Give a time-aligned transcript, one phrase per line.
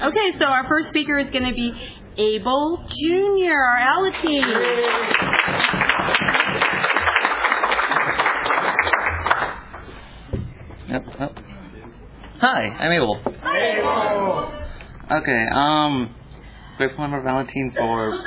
[0.00, 1.72] Okay, so our first speaker is going to be
[2.18, 4.44] Abel Jr., our Alateen.
[10.88, 11.38] Yep, yep.
[12.40, 13.20] Hi, I'm Abel.
[13.26, 14.52] Abel.
[15.20, 16.14] Okay, um,
[16.76, 18.22] grateful member Valentine for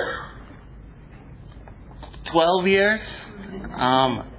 [2.34, 3.00] 12 years.
[3.78, 4.30] Um,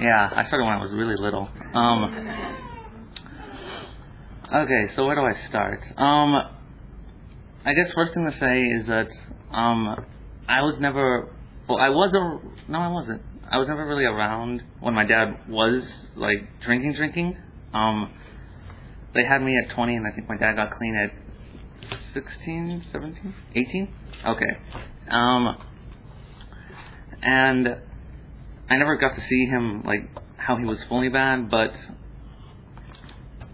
[0.00, 1.46] yeah, I started when I was really little.
[1.74, 2.04] Um,
[4.54, 5.80] okay, so where do I start?
[5.98, 6.56] Um,
[7.64, 9.08] I guess first thing to say is that,
[9.52, 10.06] um,
[10.48, 11.28] I was never,
[11.68, 13.22] well, I wasn't, no, I wasn't.
[13.50, 15.82] I was never really around when my dad was,
[16.16, 17.36] like, drinking, drinking.
[17.74, 18.14] Um,
[19.14, 21.12] they had me at 20, and I think my dad got clean at
[22.14, 23.94] 16, 17, 18?
[24.26, 24.44] Okay.
[25.10, 25.56] Um,
[27.22, 27.68] and
[28.70, 31.72] I never got to see him, like, how he was fully bad, but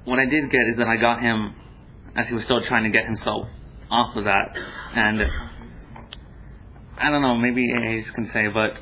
[0.05, 1.55] what I did get is that I got him
[2.15, 3.49] as he was still trying to get himself
[3.91, 4.57] off of that.
[4.95, 5.23] And
[6.99, 8.73] I don't know, maybe AAs can say, but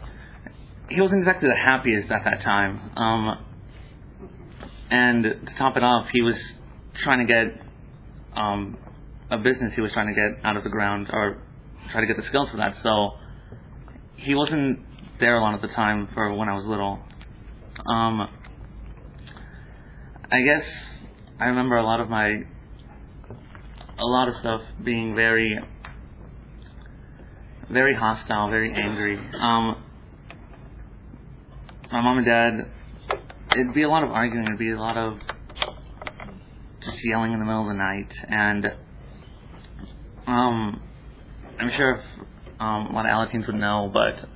[0.88, 2.90] he wasn't exactly the happiest at that time.
[2.96, 3.46] Um,
[4.90, 6.36] and to top it off, he was
[7.02, 7.60] trying to get
[8.36, 8.76] um,
[9.30, 11.38] a business he was trying to get out of the ground or
[11.90, 12.74] try to get the skills for that.
[12.82, 13.12] So
[14.16, 14.80] he wasn't
[15.20, 17.00] there a lot of the time for when I was little.
[17.90, 18.28] Um,
[20.30, 20.64] I guess
[21.40, 22.42] I remember a lot of my
[23.98, 25.58] a lot of stuff being very
[27.70, 29.16] very hostile, very angry.
[29.16, 29.82] Um,
[31.90, 32.70] my mom and dad
[33.52, 35.18] it'd be a lot of arguing, it'd be a lot of
[36.84, 38.66] just yelling in the middle of the night and
[40.26, 40.82] um
[41.58, 42.04] I'm sure if,
[42.60, 44.28] um, a lot of Alateens would know, but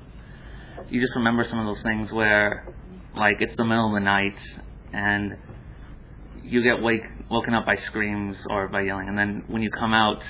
[0.88, 2.72] you just remember some of those things where
[3.16, 4.36] like it's the middle of the night
[4.92, 5.36] and
[6.48, 9.08] you get wake woken up by screams or by yelling.
[9.08, 10.22] And then when you come out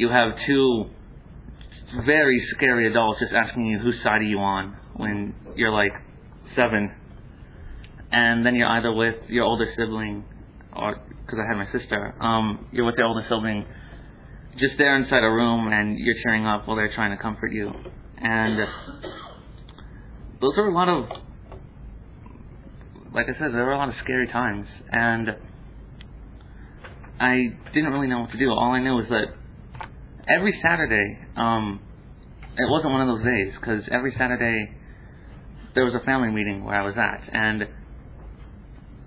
[0.00, 0.86] you have two
[2.06, 5.92] very scary adults just asking you whose side are you on when you're like
[6.54, 6.90] seven.
[8.10, 10.24] And then you're either with your older sibling,
[10.74, 13.66] or because I had my sister, um, you're with your older sibling,
[14.56, 17.70] just there inside a room, and you're cheering up while they're trying to comfort you,
[18.16, 18.58] and
[20.40, 21.10] those are a lot of,
[23.12, 25.36] like I said, there were a lot of scary times, and
[27.18, 28.50] I didn't really know what to do.
[28.50, 29.34] All I knew was that
[30.28, 31.80] every Saturday, um,
[32.56, 34.74] it wasn't one of those days because every Saturday
[35.74, 37.68] there was a family meeting where I was at, and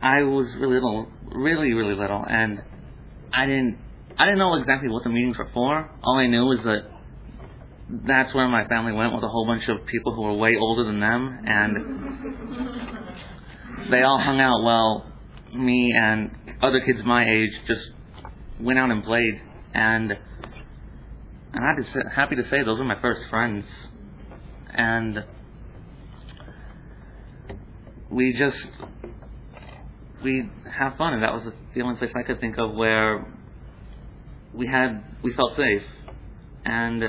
[0.01, 2.61] I was really little, really, really little, and
[3.33, 3.77] I didn't,
[4.17, 5.89] I didn't know exactly what the meetings were for.
[6.03, 6.89] All I knew was that
[8.05, 10.83] that's where my family went with a whole bunch of people who were way older
[10.83, 11.77] than them, and
[13.89, 15.11] they all hung out while
[15.53, 17.91] me and other kids my age just
[18.59, 19.41] went out and played,
[19.73, 20.17] and
[21.53, 23.65] I'm happy to say, happy to say those were my first friends,
[24.73, 25.23] and
[28.09, 28.57] we just
[30.23, 31.43] we have fun, and that was
[31.75, 33.25] the only place I could think of where
[34.53, 35.83] we had we felt safe.
[36.65, 37.03] And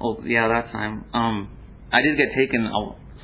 [0.00, 1.56] oh yeah, that time, um,
[1.92, 2.70] I did get taken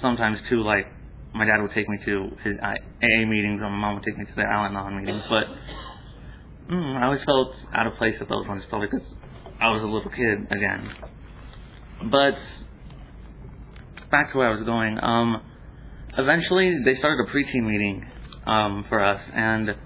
[0.00, 0.62] sometimes too.
[0.62, 0.87] Like
[1.36, 4.24] my dad would take me to his AA meetings, or my mom would take me
[4.24, 5.22] to the Al-Anon meetings.
[5.28, 5.47] But
[6.72, 9.06] mm, I always felt out of place at those ones, probably because
[9.60, 10.91] I was a little kid again.
[12.10, 12.36] But
[14.10, 14.98] back to where I was going.
[15.02, 15.42] Um,
[16.16, 18.06] eventually they started a preteen meeting
[18.46, 19.76] um, for us, and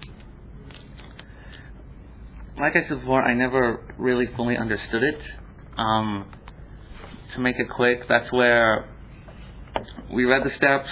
[2.59, 5.21] like I said before, I never really fully understood it.
[5.77, 6.31] Um,
[7.34, 8.89] to make it quick, that's where
[10.12, 10.91] we read the steps,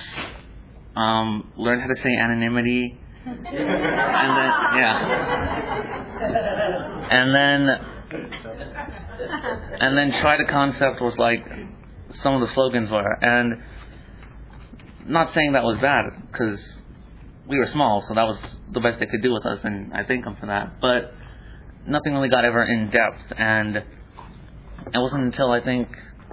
[0.99, 4.95] um, learned how to say anonymity, and then yeah,
[7.11, 7.69] and then
[9.81, 11.47] and then try the concept was like
[12.23, 13.13] some of the slogans were.
[13.23, 13.63] And
[15.07, 16.59] not saying that was bad because
[17.49, 18.39] we were small, so that was
[18.73, 20.81] the best they could do with us, and I thank them for that.
[20.81, 21.15] But
[21.87, 23.85] nothing really got ever in depth, and it
[24.95, 25.89] wasn't until I think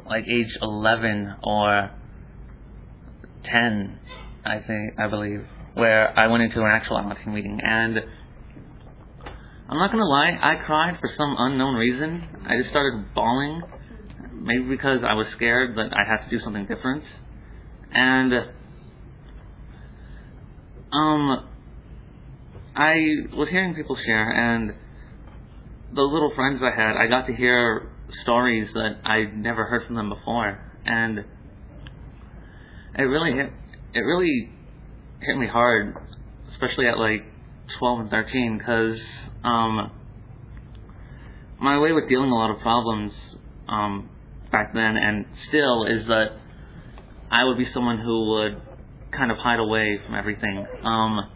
[0.05, 1.91] like age 11 or
[3.43, 3.99] 10,
[4.45, 5.43] I think I believe,
[5.73, 7.99] where I went into an actual Alateen meeting, and
[9.67, 12.23] I'm not gonna lie, I cried for some unknown reason.
[12.47, 13.63] I just started bawling,
[14.33, 17.03] maybe because I was scared that I had to do something different,
[17.91, 18.33] and
[20.93, 21.49] um,
[22.75, 22.93] I
[23.33, 24.75] was hearing people share, and
[25.93, 27.89] the little friends I had, I got to hear
[28.21, 31.25] stories that I'd never heard from them before, and
[32.97, 33.51] it really hit,
[33.95, 34.49] it really
[35.21, 35.95] hit me hard,
[36.51, 37.23] especially at like
[37.79, 39.01] 12 and 13, because
[39.43, 39.89] um,
[41.59, 43.13] my way with dealing a lot of problems
[43.69, 44.09] um,
[44.51, 46.33] back then and still is that
[47.31, 48.61] I would be someone who would
[49.11, 50.65] kind of hide away from everything.
[50.83, 51.31] Um,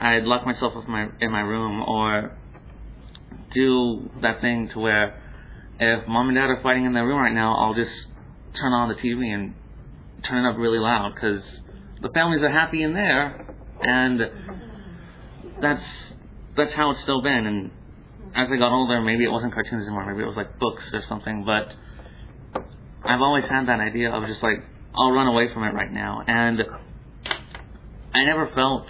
[0.00, 2.36] I'd lock myself up in my in my room or
[3.54, 5.22] do that thing to where
[5.78, 7.92] if mom and dad are fighting in their room right now, I'll just
[8.60, 9.54] turn on the TV and
[10.28, 11.42] turn it up really loud because
[12.00, 13.46] the families are happy in there,
[13.80, 14.20] and
[15.60, 15.84] that's
[16.56, 17.46] that's how it's still been.
[17.46, 17.70] And
[18.34, 20.06] as I got older, maybe it wasn't cartoons anymore.
[20.10, 21.44] Maybe it was like books or something.
[21.44, 21.72] But
[23.04, 24.64] I've always had that idea of just like
[24.94, 26.62] I'll run away from it right now, and
[28.14, 28.86] I never felt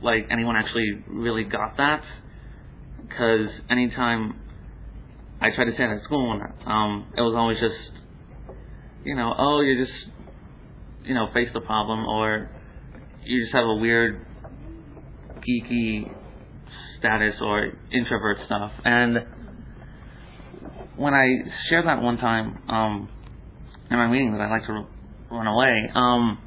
[0.00, 2.04] like anyone actually really got that
[3.00, 4.38] because anytime
[5.40, 7.90] I tried to say that at school, um, it was always just,
[9.04, 10.06] you know, oh, you're just,
[11.04, 12.50] you know, face the problem, or
[13.24, 14.24] you just have a weird,
[15.36, 16.12] geeky
[16.98, 18.72] status or introvert stuff.
[18.84, 19.18] And
[20.96, 21.26] when I
[21.68, 23.08] shared that one time um,
[23.90, 24.86] in my meeting that I like to
[25.30, 26.38] run away, um,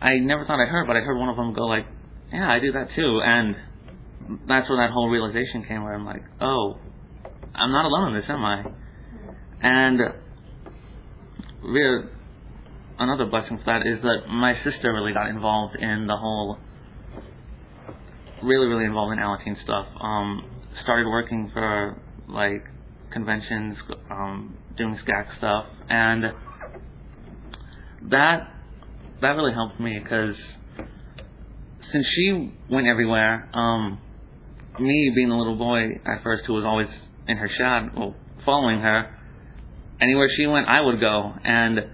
[0.00, 1.86] I never thought I heard, but I heard one of them go like,
[2.32, 3.56] "Yeah, I do that too," and
[4.46, 6.78] that's where that whole realization came, where I'm like, "Oh,
[7.54, 8.64] I'm not alone in this, am I?"
[9.60, 10.00] And
[11.62, 12.08] really,
[12.98, 16.58] another blessing for that is that my sister really got involved in the whole
[18.42, 19.86] really, really involved in Alateen stuff.
[20.00, 20.44] Um,
[20.80, 22.64] started working for like
[23.10, 23.78] conventions,
[24.10, 26.24] um, doing SCAC stuff, and
[28.02, 28.52] that
[29.20, 30.36] that really helped me because
[31.90, 34.00] since she went everywhere, um,
[34.78, 36.88] me being a little boy at first who was always
[37.26, 38.14] in her shadow, well,
[38.44, 39.14] following her,
[40.00, 41.86] anywhere she went, I would go, and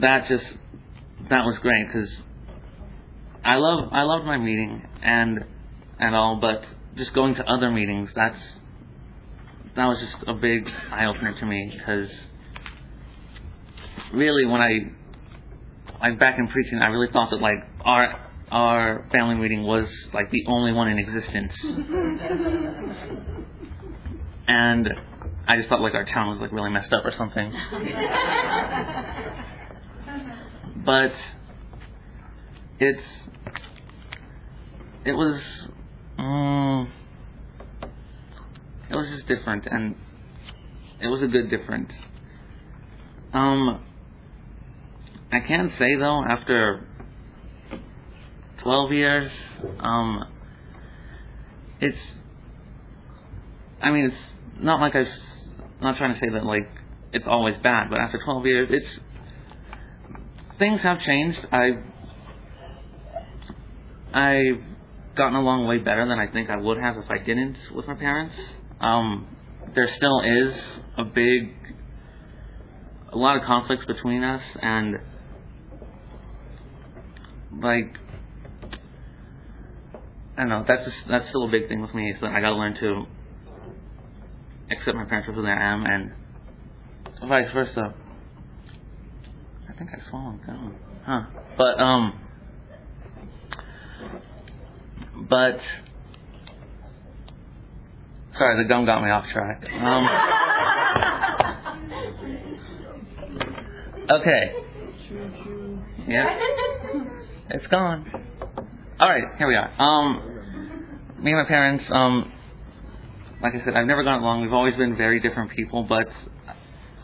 [0.00, 0.44] that just
[1.30, 2.10] that was great because
[3.44, 5.44] I love I loved my meeting and
[5.98, 6.62] and all, but
[6.96, 8.38] just going to other meetings that's
[9.76, 12.08] that was just a big eye opener to me because
[14.12, 14.78] really when I
[16.00, 20.30] like back in preteen I really thought that like our our family meeting was like
[20.30, 21.52] the only one in existence.
[24.48, 24.88] And
[25.46, 27.52] I just thought like our town was like really messed up or something
[30.88, 31.12] but
[32.78, 33.02] it's
[35.04, 35.42] it was
[36.16, 36.90] um,
[38.90, 39.96] it was just different and
[41.02, 41.92] it was a good difference.
[43.34, 43.84] Um
[45.30, 46.88] i can say though after
[48.62, 49.30] 12 years
[49.80, 50.24] um
[51.82, 51.98] it's
[53.82, 55.06] i mean it's not like i am
[55.82, 56.66] not trying to say that like
[57.12, 59.00] it's always bad but after 12 years it's
[60.58, 61.82] things have changed i've
[64.12, 64.62] I've
[65.16, 67.94] gotten along way better than I think I would have if I didn't with my
[67.94, 68.34] parents.
[68.80, 69.26] Um,
[69.74, 70.54] there still is
[70.96, 71.54] a big,
[73.12, 74.96] a lot of conflicts between us, and
[77.60, 77.94] like,
[80.36, 80.64] I don't know.
[80.66, 82.14] That's just, that's still a big thing with me.
[82.20, 83.04] So I got to learn to
[84.70, 86.12] accept my parents for who they am, and
[87.28, 87.94] vice versa.
[89.78, 91.22] I think I swallowed down, huh?
[91.56, 92.18] But um
[95.30, 95.60] but
[98.36, 99.64] sorry, the gum got me off track.
[99.70, 100.08] Um,
[104.10, 104.52] okay.
[106.08, 106.38] Yeah.
[107.50, 108.10] It's gone.
[108.98, 109.70] All right, here we are.
[109.80, 111.84] Um, me and my parents.
[111.88, 112.32] Um,
[113.40, 114.42] like I said, I've never gotten along.
[114.42, 116.08] We've always been very different people, but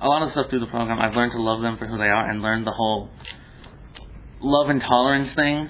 [0.01, 2.05] a lot of stuff through the program, I've learned to love them for who they
[2.05, 3.11] are and learned the whole
[4.41, 5.69] love and tolerance thing,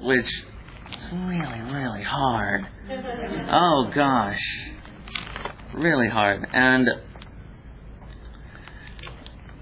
[0.00, 2.66] which is really, really hard.
[3.50, 4.40] Oh gosh.
[5.74, 6.46] Really hard.
[6.52, 6.88] And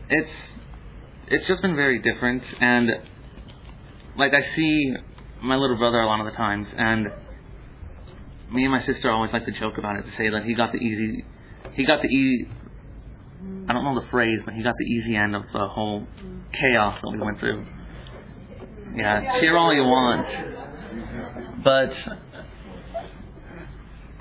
[0.08, 0.30] it's
[1.28, 2.90] it's just been very different and
[4.16, 4.94] like I see
[5.42, 7.06] my little brother a lot of the times and
[8.52, 10.70] me and my sister always like to joke about it to say that he got
[10.72, 11.24] the easy
[11.74, 12.48] he got the easy
[13.68, 16.06] I don't know the phrase, but he got the easy end of the whole
[16.52, 17.66] chaos that we went through.
[18.94, 21.64] Yeah, cheer all you want.
[21.64, 21.92] But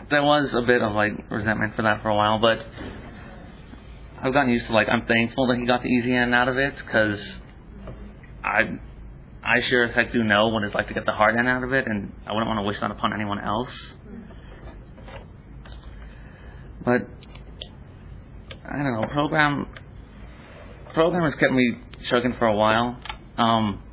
[0.10, 2.66] there was a bit of like resentment for that for a while, but
[4.22, 6.58] I've gotten used to like I'm thankful that he got the easy end out of
[6.58, 7.20] it because
[8.44, 8.80] I
[9.44, 11.64] I sure as heck do know what it's like to get the hard end out
[11.64, 13.72] of it, and I wouldn't want to wish that upon anyone else.
[16.84, 17.08] But
[18.72, 19.68] I don't know program
[20.94, 21.78] program has kept me
[22.10, 22.98] chugging for a while.
[23.38, 23.84] Um,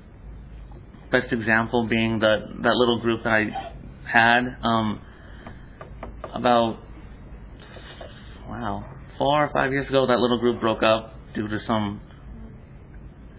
[1.11, 3.73] best example being that that little group that I
[4.07, 5.01] had um,
[6.35, 6.79] about
[8.49, 8.85] wow,
[9.19, 12.01] four or five years ago, that little group broke up due to some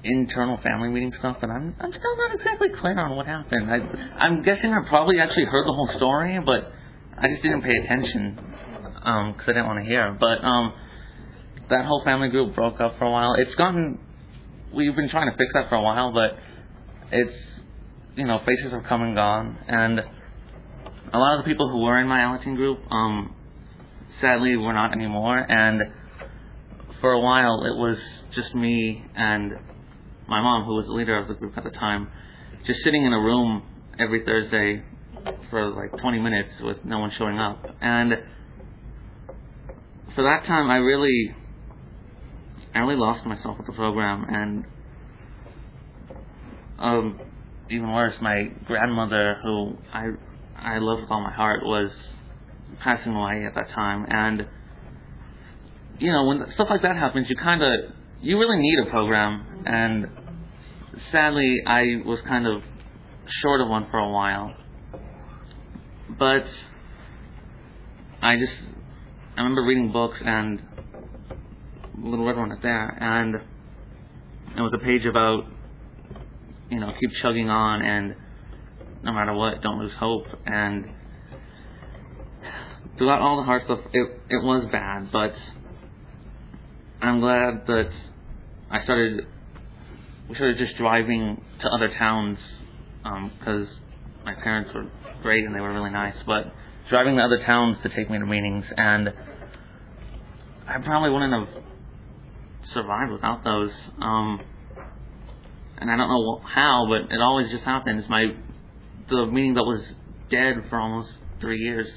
[0.03, 3.71] internal family meeting stuff, and I'm I'm still not exactly clear on what happened.
[3.71, 3.77] I
[4.23, 6.71] I'm guessing I probably actually heard the whole story, but
[7.17, 10.15] I just didn't pay attention because um, I didn't want to hear.
[10.19, 10.73] But um,
[11.69, 13.33] that whole family group broke up for a while.
[13.35, 13.99] It's gotten
[14.73, 16.37] we've been trying to fix that for a while, but
[17.11, 17.37] it's
[18.15, 19.99] you know faces have come and gone, and
[21.13, 23.35] a lot of the people who were in my Alateen group, um,
[24.19, 25.83] sadly, were not anymore, and
[27.01, 27.97] for a while it was
[28.33, 29.51] just me and
[30.27, 32.09] my mom, who was the leader of the group at the time,
[32.65, 33.63] just sitting in a room
[33.99, 34.83] every Thursday
[35.49, 37.63] for like 20 minutes with no one showing up.
[37.81, 38.13] And
[40.15, 41.35] for that time, I really,
[42.73, 44.25] I really lost myself with the program.
[44.27, 44.65] And
[46.79, 47.19] um,
[47.69, 50.09] even worse, my grandmother, who I
[50.57, 51.91] I loved with all my heart, was
[52.81, 54.05] passing away at that time.
[54.09, 54.47] And
[55.99, 57.71] you know, when stuff like that happens, you kind of
[58.21, 59.63] you really need a program.
[59.65, 60.07] And
[61.11, 62.63] sadly, I was kind of
[63.41, 64.55] short of one for a while.
[66.17, 66.45] But
[68.21, 68.53] I just
[69.35, 70.61] I remember reading books and
[72.03, 73.35] Little Red One is there, and
[74.57, 75.45] it was a page about
[76.69, 78.15] you know keep chugging on and
[79.03, 80.25] no matter what, don't lose hope.
[80.45, 80.89] And
[82.97, 85.33] throughout all the hard stuff, it it was bad, but
[87.01, 87.89] I'm glad that
[88.69, 89.27] I started.
[90.29, 92.39] We started just driving to other towns
[93.03, 94.89] because um, my parents were
[95.21, 96.53] great and they were really nice, but
[96.89, 99.13] driving to other towns to take me to meetings, and
[100.67, 101.62] I probably wouldn't have
[102.71, 103.71] survived without those.
[104.01, 104.39] Um,
[105.77, 108.07] and I don't know how, but it always just happens.
[108.09, 108.27] My
[109.09, 109.83] the meeting that was
[110.29, 111.91] dead for almost three years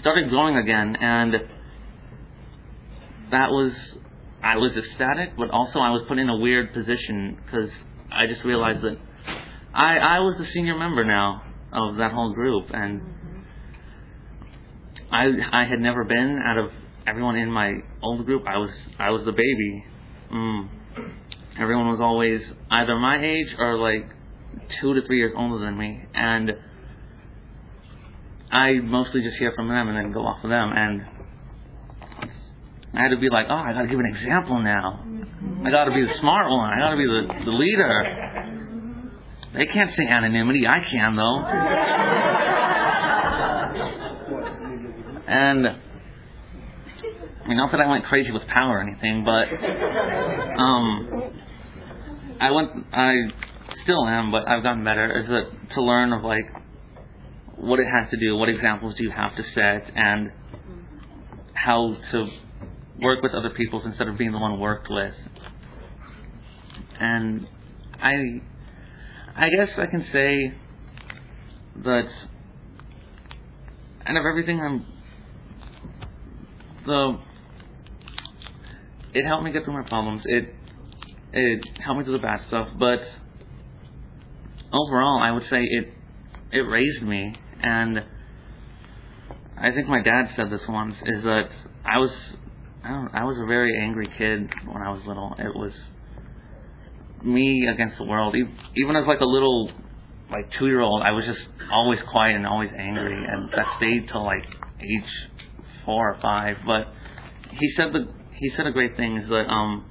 [0.00, 1.34] started growing again, and
[3.30, 3.72] that was
[4.42, 7.70] I was ecstatic, but also I was put in a weird position because
[8.10, 8.98] I just realized that
[9.74, 13.02] I I was the senior member now of that whole group, and
[15.10, 16.70] I I had never been out of
[17.08, 18.44] everyone in my old group.
[18.46, 19.84] I was I was the baby.
[20.32, 20.68] Mm.
[21.58, 24.06] Everyone was always either my age or like
[24.80, 26.52] two to three years older than me, and
[28.52, 30.70] I mostly just hear from them and then go off of them.
[30.74, 31.06] And
[32.94, 35.04] I had to be like, oh, I got to give an example now.
[35.64, 36.70] I got to be the smart one.
[36.70, 38.24] I got to be the, the leader.
[39.54, 40.66] They can't say anonymity.
[40.66, 41.44] I can though.
[45.26, 45.87] and
[47.48, 49.48] I mean, not that I went crazy with power or anything, but
[50.60, 51.32] um,
[52.38, 52.70] I went.
[52.92, 53.14] I
[53.82, 55.22] still am, but I've gotten better.
[55.22, 56.44] Is that to learn of like
[57.56, 60.30] what it has to do, what examples do you have to set, and
[61.54, 62.26] how to
[63.00, 65.14] work with other people instead of being the one worked with.
[67.00, 67.48] And
[67.98, 68.42] I,
[69.34, 70.52] I guess I can say
[71.82, 72.08] that
[74.04, 74.84] out of everything I'm
[76.84, 77.27] the
[79.18, 80.22] it helped me get through my problems.
[80.26, 80.54] It
[81.32, 83.00] it helped me do the bad stuff, but
[84.72, 85.92] overall, I would say it
[86.52, 88.04] it raised me, and
[89.56, 91.48] I think my dad said this once is that
[91.84, 92.12] I was
[92.84, 95.34] I don't I was a very angry kid when I was little.
[95.36, 95.74] It was
[97.24, 98.36] me against the world.
[98.36, 99.72] Even as like a little
[100.30, 104.08] like two year old, I was just always quiet and always angry, and that stayed
[104.08, 104.46] till like
[104.80, 105.10] age
[105.84, 106.58] four or five.
[106.64, 106.86] But
[107.50, 109.84] he said the he said a great thing is that um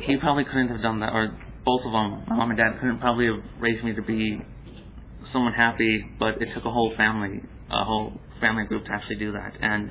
[0.00, 2.98] he probably couldn't have done that, or both of them, my mom and dad, couldn't
[2.98, 4.40] probably have raised me to be
[5.32, 9.32] someone happy, but it took a whole family, a whole family group to actually do
[9.32, 9.52] that.
[9.60, 9.90] And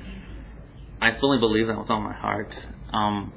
[1.00, 2.54] I fully believe that with all my heart.
[2.92, 3.32] Um,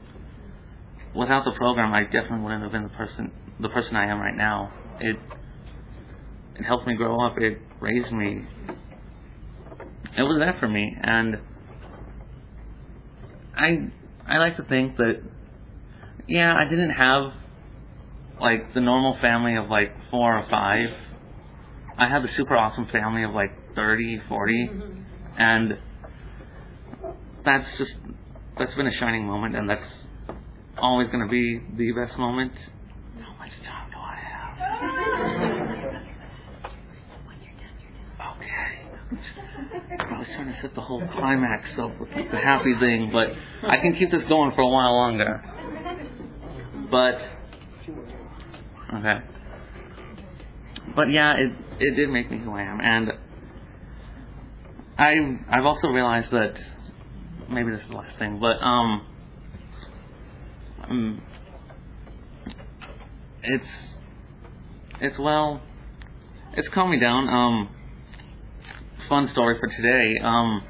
[1.16, 4.36] without the program, I definitely wouldn't have been the person, the person I am right
[4.36, 4.72] now.
[5.00, 5.18] It,
[6.56, 7.36] it helped me grow up.
[7.38, 8.46] It raised me.
[10.18, 11.38] It was there for me, and
[13.56, 13.92] I,
[14.28, 15.22] I like to think that,
[16.28, 17.32] yeah, I didn't have
[18.40, 20.90] like the normal family of like four or five.
[21.98, 25.02] I had the super awesome family of like 30, 40, mm-hmm.
[25.38, 25.78] and
[27.46, 27.94] that's just
[28.60, 29.82] that's been a shining moment, and that's
[30.78, 32.54] always going to be the best moment.
[33.64, 34.58] Time do I have?
[38.36, 38.97] okay.
[39.10, 43.30] I was trying to set the whole climax up with the happy thing, but
[43.64, 45.44] I can keep this going for a while longer.
[46.92, 47.20] But
[48.94, 49.20] Okay.
[50.96, 53.12] But yeah, it it did make me who I am, and
[54.98, 56.58] I I've also realized that
[57.50, 59.06] maybe this is the last thing, but um,
[60.84, 61.22] um
[63.44, 63.68] it's
[65.02, 65.62] it's well,
[66.54, 67.28] it's calmed me down.
[67.28, 67.70] Um,
[69.08, 70.20] fun story for today.
[70.22, 70.64] Um,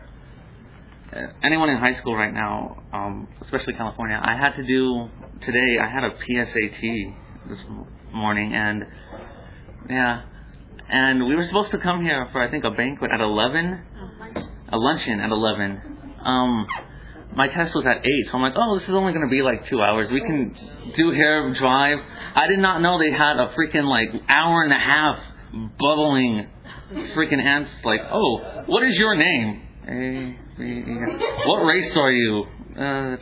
[1.43, 5.09] anyone in high school right now, um, especially California, I had to do
[5.45, 5.77] today.
[5.81, 7.15] I had a PSAT
[7.49, 7.59] this
[8.13, 8.83] morning, and
[9.89, 10.23] yeah,
[10.89, 13.81] and we were supposed to come here for I think a banquet at eleven,
[14.69, 15.81] a luncheon at eleven.
[16.23, 16.67] Um,
[17.35, 19.41] my test was at eight, so I'm like, oh, this is only going to be
[19.41, 20.09] like two hours.
[20.11, 20.55] We can
[20.95, 21.99] do here, drive.
[22.35, 25.19] I did not know they had a freaking like hour and a half
[25.79, 26.47] bubbling
[26.91, 27.71] freaking ants.
[27.83, 29.63] Like, oh, what is your name?
[31.45, 32.45] what race are you?
[32.77, 33.17] Uh,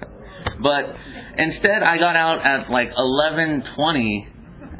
[0.61, 0.95] but
[1.37, 4.27] instead, I got out at like 11:20,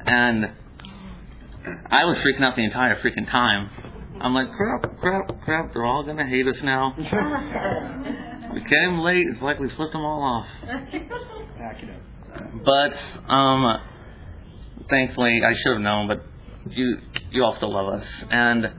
[0.05, 0.51] and
[1.89, 3.69] I was freaking out the entire freaking time.
[4.21, 5.73] I'm like, crap, crap, crap.
[5.73, 6.95] They're all gonna hate us now.
[8.53, 9.27] we came late.
[9.29, 10.47] It's like we flipped them all off.
[12.65, 13.81] But um,
[14.89, 16.07] thankfully, I should have known.
[16.07, 16.23] But
[16.69, 16.97] you,
[17.31, 18.71] you all still love us, and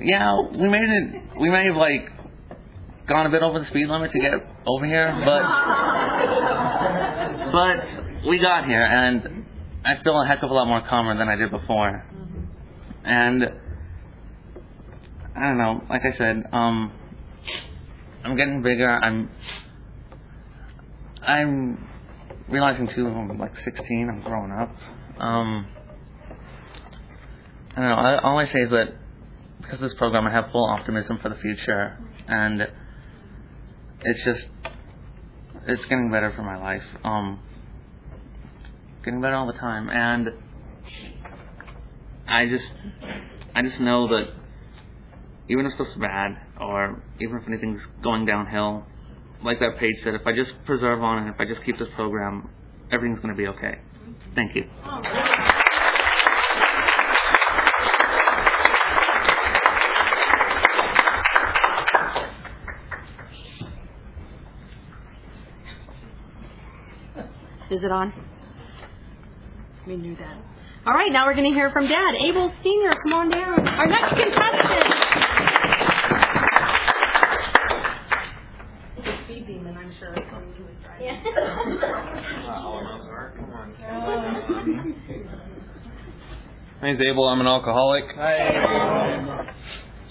[0.00, 1.22] yeah, we made it.
[1.40, 2.08] We may have like
[3.06, 4.32] gone a bit over the speed limit to get
[4.66, 5.42] over here, but
[7.52, 9.44] but we got here, and
[9.84, 12.04] I feel a heck of a lot more calmer than I did before.
[13.04, 13.44] And
[15.34, 15.82] I don't know.
[15.90, 16.92] Like I said, um,
[18.24, 18.88] I'm getting bigger.
[18.88, 19.28] I'm
[21.22, 21.88] I'm
[22.48, 23.06] realizing too.
[23.06, 24.08] I'm like 16.
[24.08, 24.74] I'm growing up.
[25.20, 25.66] Um,
[27.74, 27.94] I don't know.
[27.94, 28.94] I, all I say is that
[29.60, 31.96] because of this program, I have full optimism for the future,
[32.28, 32.60] and
[34.02, 34.46] it's just
[35.66, 36.82] it's getting better for my life.
[37.04, 37.40] Um,
[39.04, 40.34] getting better all the time, and
[42.28, 42.66] I just
[43.54, 44.32] I just know that
[45.48, 48.84] even if stuff's bad, or even if anything's going downhill,
[49.44, 51.88] like that page said, if I just preserve on it, if I just keep this
[51.94, 52.48] program,
[52.90, 53.78] everything's going to be okay.
[54.34, 54.64] Thank you.
[67.72, 68.12] Is it on?
[69.86, 70.36] We knew that.
[70.84, 72.14] All right, now we're going to hear from Dad.
[72.22, 73.66] Abel Sr., come on down.
[73.66, 74.94] Our next contestant.
[79.24, 80.14] Speed demon, I'm sure.
[81.00, 81.22] Yeah.
[86.82, 87.26] My name's Abel.
[87.26, 88.04] I'm an alcoholic.
[88.16, 89.46] Hi.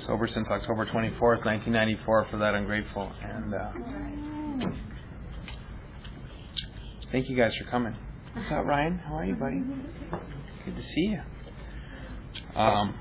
[0.08, 2.26] Sober since October 24th, 1994.
[2.32, 3.12] For that, I'm grateful.
[3.21, 3.71] And uh,
[7.12, 7.93] Thank you guys for coming.
[8.34, 8.97] What's up, Ryan?
[9.00, 9.62] How are you, buddy?
[10.65, 11.19] Good to see you.
[12.56, 12.95] Um,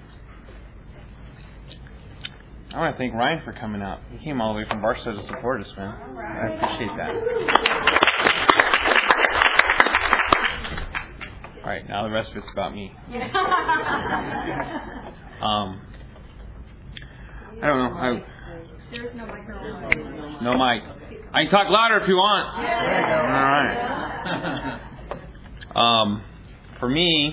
[2.74, 4.00] I want to thank Ryan for coming out.
[4.10, 5.94] He came all the way from Barstow to support us, man.
[6.18, 7.10] I appreciate that.
[11.62, 12.92] All right, now the rest of it's about me.
[15.40, 15.80] um,
[17.62, 17.96] I don't know.
[17.96, 18.24] I,
[18.90, 20.42] There's no microphone.
[20.42, 20.82] no mic.
[21.32, 22.56] I can talk louder if you want.
[22.56, 24.80] All right.
[25.74, 26.24] Um,
[26.80, 27.32] for me,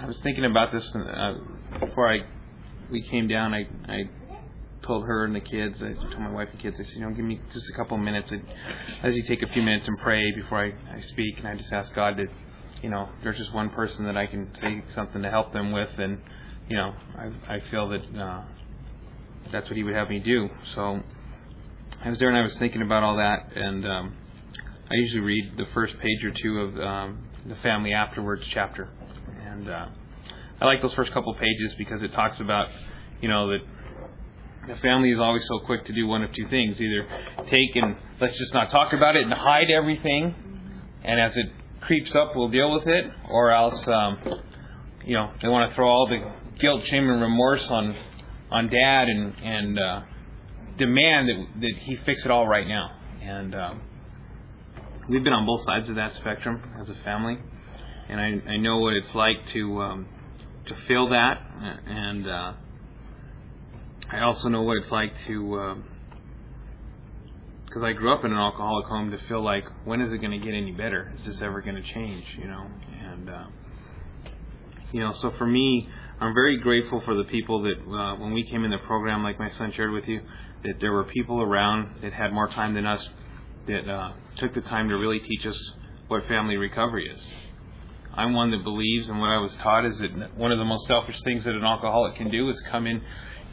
[0.00, 1.34] I was thinking about this uh,
[1.80, 2.20] before I
[2.90, 3.52] we came down.
[3.52, 4.02] I I
[4.82, 7.10] told her and the kids, I told my wife and kids, I said, you know,
[7.10, 8.32] give me just a couple of minutes.
[8.32, 11.56] I, as you take a few minutes and pray before I, I speak, and I
[11.56, 12.26] just ask God to,
[12.82, 15.90] you know, there's just one person that I can say something to help them with,
[15.98, 16.18] and
[16.68, 18.44] you know, I I feel that uh,
[19.52, 20.48] that's what he would have me do.
[20.74, 21.00] So
[22.04, 24.16] I was there and I was thinking about all that, and um,
[24.90, 28.88] I usually read the first page or two of um, the Family Afterwards chapter,
[29.46, 29.86] and uh,
[30.60, 32.68] I like those first couple pages because it talks about,
[33.20, 33.60] you know, that
[34.68, 37.06] the family is always so quick to do one of two things: either
[37.50, 40.34] take and let's just not talk about it and hide everything,
[41.04, 41.46] and as it
[41.82, 44.18] creeps up, we'll deal with it, or else, um,
[45.04, 47.94] you know, they want to throw all the guilt, shame, and remorse on
[48.52, 50.02] on dad and and uh,
[50.76, 52.96] demand that that he fix it all right now.
[53.22, 53.82] And um,
[55.08, 57.38] we've been on both sides of that spectrum as a family,
[58.08, 60.08] and I I know what it's like to um,
[60.66, 61.40] to feel that,
[61.86, 62.52] and uh,
[64.10, 65.82] I also know what it's like to.
[67.64, 70.38] because I grew up in an alcoholic home to feel like when is it going
[70.38, 71.12] to get any better?
[71.18, 72.24] Is this ever going to change?
[72.38, 72.66] You know,
[73.02, 73.46] and uh,
[74.92, 75.88] you know, so for me,
[76.22, 79.40] I'm very grateful for the people that uh, when we came in the program, like
[79.40, 80.20] my son shared with you,
[80.62, 83.04] that there were people around that had more time than us
[83.66, 85.58] that uh, took the time to really teach us
[86.06, 87.20] what family recovery is.
[88.14, 90.86] I'm one that believes, and what I was taught is that one of the most
[90.86, 93.02] selfish things that an alcoholic can do is come in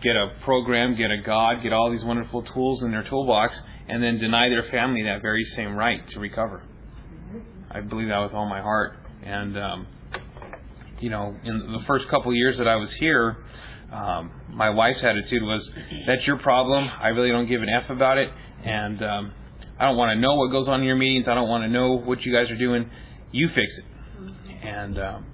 [0.04, 4.04] get a program, get a God, get all these wonderful tools in their toolbox, and
[4.04, 6.62] then deny their family that very same right to recover.
[7.72, 8.96] I believe that with all my heart.
[9.24, 9.88] And, um,
[11.00, 13.38] you know, in the first couple years that I was here,
[13.92, 15.70] um, my wife's attitude was,
[16.06, 16.90] "That's your problem.
[17.00, 18.30] I really don't give an f about it,
[18.64, 19.34] and um,
[19.80, 21.28] I don't want to know what goes on in your meetings.
[21.28, 22.90] I don't want to know what you guys are doing.
[23.32, 23.86] You fix it."
[24.62, 25.26] And um,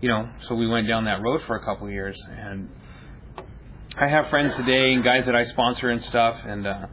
[0.00, 2.68] you know, so we went down that road for a couple years, and
[3.98, 6.86] I have friends today and guys that I sponsor and stuff, and uh,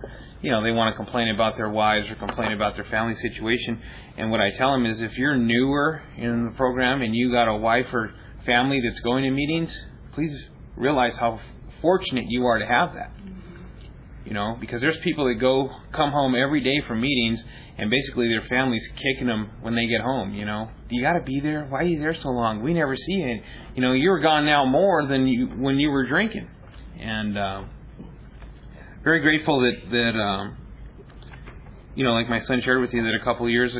[0.43, 3.81] you know, they want to complain about their wives or complain about their family situation.
[4.17, 7.47] And what I tell them is, if you're newer in the program and you got
[7.47, 8.13] a wife or
[8.45, 9.75] family that's going to meetings,
[10.13, 10.35] please
[10.75, 11.39] realize how
[11.81, 13.11] fortunate you are to have that.
[14.25, 17.41] You know, because there's people that go come home every day from meetings
[17.77, 20.33] and basically their family's kicking them when they get home.
[20.33, 21.65] You know, you got to be there.
[21.69, 22.61] Why are you there so long?
[22.61, 23.41] We never see you.
[23.75, 26.49] You know, you're gone now more than you when you were drinking,
[26.99, 27.63] and uh,
[29.03, 30.57] very grateful that that um,
[31.95, 33.75] you know, like my son shared with you that a couple of years,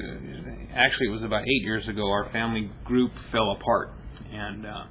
[0.74, 3.92] actually it was about eight years ago, our family group fell apart,
[4.32, 4.84] and uh,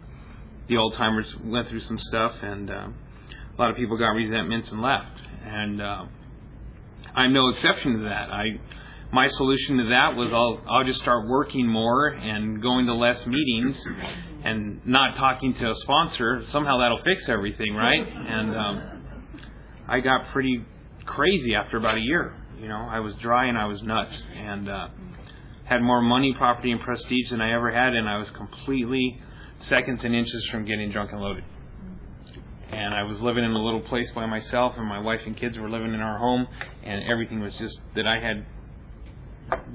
[0.68, 2.88] the old timers went through some stuff, and uh,
[3.57, 6.05] a lot of people got resentments and left, and uh,
[7.14, 8.31] I'm no exception to that.
[8.31, 8.61] I
[9.12, 13.25] my solution to that was I'll I'll just start working more and going to less
[13.27, 13.79] meetings
[14.45, 16.45] and not talking to a sponsor.
[16.49, 18.05] Somehow that'll fix everything, right?
[18.05, 18.91] And um,
[19.92, 20.64] I got pretty
[21.05, 22.35] crazy after about a year.
[22.59, 24.88] You know, I was dry and I was nuts and uh,
[25.64, 29.20] had more money, property, and prestige than I ever had, and I was completely
[29.68, 31.44] seconds and inches from getting drunk and loaded.
[32.70, 35.59] And I was living in a little place by myself, and my wife and kids
[35.59, 36.48] were living in our home,
[36.83, 38.46] and everything was just that I had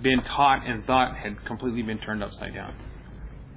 [0.02, 2.74] been taught and thought had completely been turned upside down.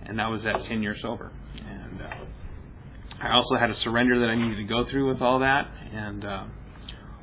[0.05, 1.33] And that was at 10 years sober.
[1.57, 2.14] And uh,
[3.18, 5.70] I also had a surrender that I needed to go through with all that.
[5.92, 6.44] And uh,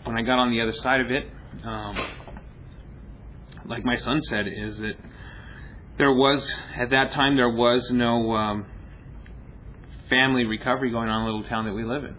[0.03, 1.27] when I got on the other side of it,
[1.63, 1.97] um,
[3.65, 4.93] like my son said, is that
[5.97, 8.65] there was, at that time, there was no um,
[10.09, 12.15] family recovery going on in the little town that we live in.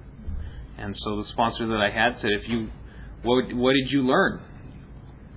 [0.79, 2.71] And so the sponsor that I had said, if you,
[3.23, 4.41] what, what did you learn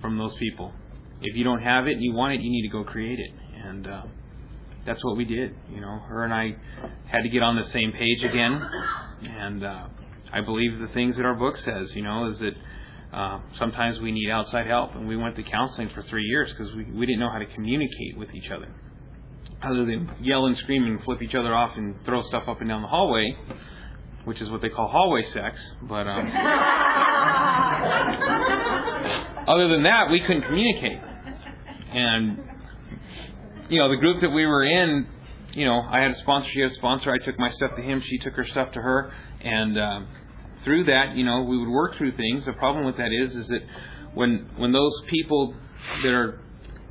[0.01, 0.73] from those people?
[1.21, 3.31] if you don't have it and you want it, you need to go create it.
[3.63, 4.03] And uh,
[4.85, 5.55] that's what we did.
[5.73, 6.55] You know, her and I
[7.07, 8.61] had to get on the same page again.
[9.23, 9.87] And uh,
[10.33, 12.53] I believe the things that our book says, you know, is that
[13.13, 14.95] uh, sometimes we need outside help.
[14.95, 17.45] And we went to counseling for three years because we, we didn't know how to
[17.47, 18.73] communicate with each other.
[19.63, 22.69] Other than yell and scream and flip each other off and throw stuff up and
[22.69, 23.35] down the hallway,
[24.25, 25.63] which is what they call hallway sex.
[25.83, 26.25] But um,
[29.47, 30.99] other than that, we couldn't communicate
[31.93, 32.39] and
[33.71, 35.07] you know the group that we were in
[35.53, 37.81] you know i had a sponsor she had a sponsor i took my stuff to
[37.81, 39.11] him she took her stuff to her.
[39.43, 40.07] And um,
[40.63, 42.45] through that you know we would work through things.
[42.45, 43.61] The problem with that is is that
[44.13, 45.55] when when those people
[46.03, 46.39] that are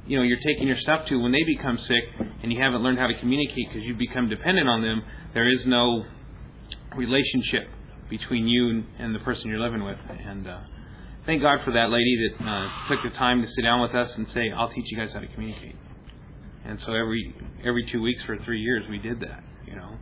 [0.06, 2.04] you know you're taking your stuff to when they become sick
[2.42, 5.02] and you haven't learned how to communicate because you become dependent on them
[5.34, 6.04] there is no
[6.96, 7.68] relationship
[8.08, 9.98] between you and, the person you're living with.
[10.26, 10.58] And uh,
[11.26, 14.12] thank God for that lady that uh, took the time to sit down with us
[14.16, 15.76] and say, "I'll teach you guys how to communicate."
[16.64, 19.96] And so every every two weeks for three years we did that, you know.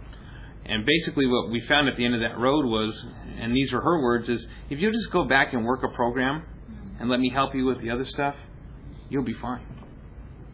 [0.66, 2.94] And basically, what we found at the end of that road was,
[3.38, 6.42] and these are her words, is if you just go back and work a program
[7.00, 8.34] and let me help you with the other stuff,
[9.08, 9.64] you'll be fine.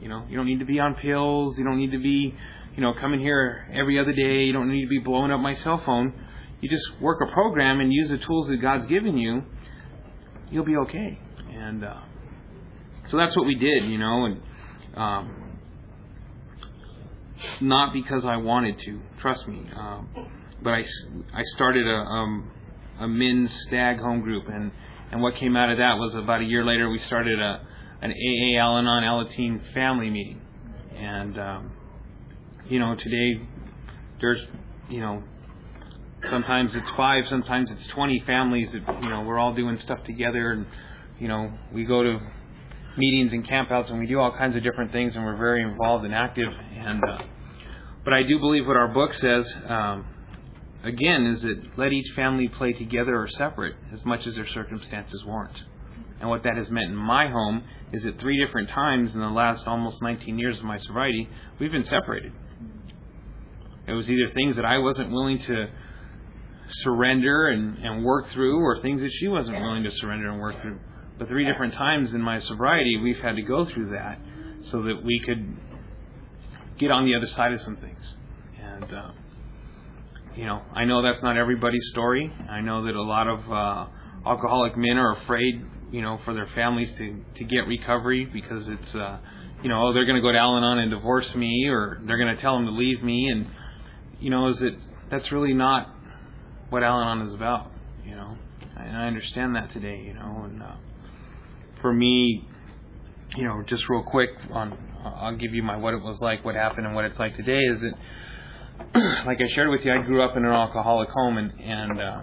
[0.00, 1.58] You know, you don't need to be on pills.
[1.58, 2.34] You don't need to be,
[2.76, 4.44] you know, coming here every other day.
[4.44, 6.12] You don't need to be blowing up my cell phone.
[6.60, 9.42] You just work a program and use the tools that God's given you,
[10.50, 11.18] you'll be okay.
[11.52, 12.00] And uh,
[13.08, 14.40] so that's what we did, you know, and
[14.96, 15.43] um,
[17.60, 20.08] not because I wanted to, trust me, um,
[20.62, 20.84] but I,
[21.34, 22.50] I started a, um,
[23.00, 24.70] a men's stag home group, and,
[25.10, 27.66] and what came out of that was about a year later we started a
[28.02, 30.40] an AA Al-Anon Alateen family meeting,
[30.94, 31.72] and um,
[32.68, 33.40] you know today
[34.20, 34.40] there's
[34.90, 35.22] you know
[36.30, 40.52] Sometimes it's five, sometimes it's 20 families that, you know, we're all doing stuff together
[40.52, 40.66] and,
[41.18, 42.18] you know, we go to
[42.96, 46.04] meetings and campouts and we do all kinds of different things and we're very involved
[46.04, 46.52] and active.
[46.78, 47.18] And, uh,
[48.04, 50.06] but I do believe what our book says, um,
[50.82, 55.24] again, is that let each family play together or separate as much as their circumstances
[55.24, 55.62] warrant.
[56.20, 59.28] And what that has meant in my home is that three different times in the
[59.28, 62.32] last almost 19 years of my sobriety, we've been separated.
[63.86, 65.66] It was either things that I wasn't willing to
[66.82, 70.60] surrender and, and work through, or things that she wasn't willing to surrender and work
[70.62, 70.78] through.
[71.18, 74.18] But three different times in my sobriety, we've had to go through that
[74.62, 75.56] so that we could
[76.78, 78.14] get on the other side of some things.
[78.60, 79.10] And uh,
[80.36, 82.32] you know, I know that's not everybody's story.
[82.50, 83.86] I know that a lot of uh,
[84.28, 88.94] alcoholic men are afraid, you know, for their families to to get recovery because it's,
[88.94, 89.18] uh,
[89.62, 92.34] you know, oh, they're going to go to Al-Anon and divorce me, or they're going
[92.34, 93.46] to tell them to leave me, and
[94.20, 94.74] you know, is it
[95.10, 95.94] that's really not
[96.70, 97.70] what Al-Anon is about,
[98.04, 98.36] you know,
[98.76, 100.74] and I understand that today, you know, and uh,
[101.80, 102.48] for me,
[103.36, 106.54] you know, just real quick on, I'll give you my what it was like, what
[106.54, 107.58] happened, and what it's like today.
[107.58, 111.52] Is that like I shared with you, I grew up in an alcoholic home, and
[111.60, 112.22] and uh,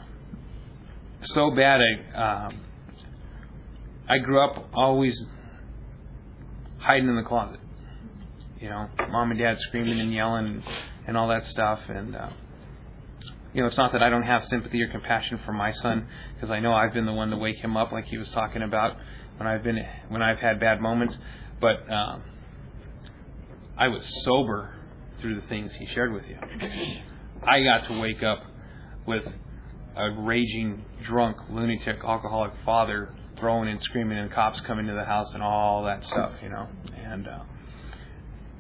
[1.24, 2.52] so bad I uh,
[4.08, 5.22] I grew up always
[6.80, 7.60] hiding in the closet.
[8.60, 10.64] You know, mom and dad screaming and yelling and,
[11.08, 12.30] and all that stuff, and uh,
[13.54, 16.52] you know, it's not that I don't have sympathy or compassion for my son, because
[16.52, 18.98] I know I've been the one to wake him up, like he was talking about
[19.42, 21.18] when I've been when I've had bad moments,
[21.60, 21.90] but.
[21.90, 22.20] Uh,
[23.82, 24.76] I was sober
[25.20, 26.38] through the things he shared with you.
[27.42, 28.44] I got to wake up
[29.08, 29.24] with
[29.96, 35.34] a raging, drunk, lunatic, alcoholic father throwing and screaming and cops coming to the house
[35.34, 36.68] and all that stuff, you know.
[36.96, 37.40] And uh,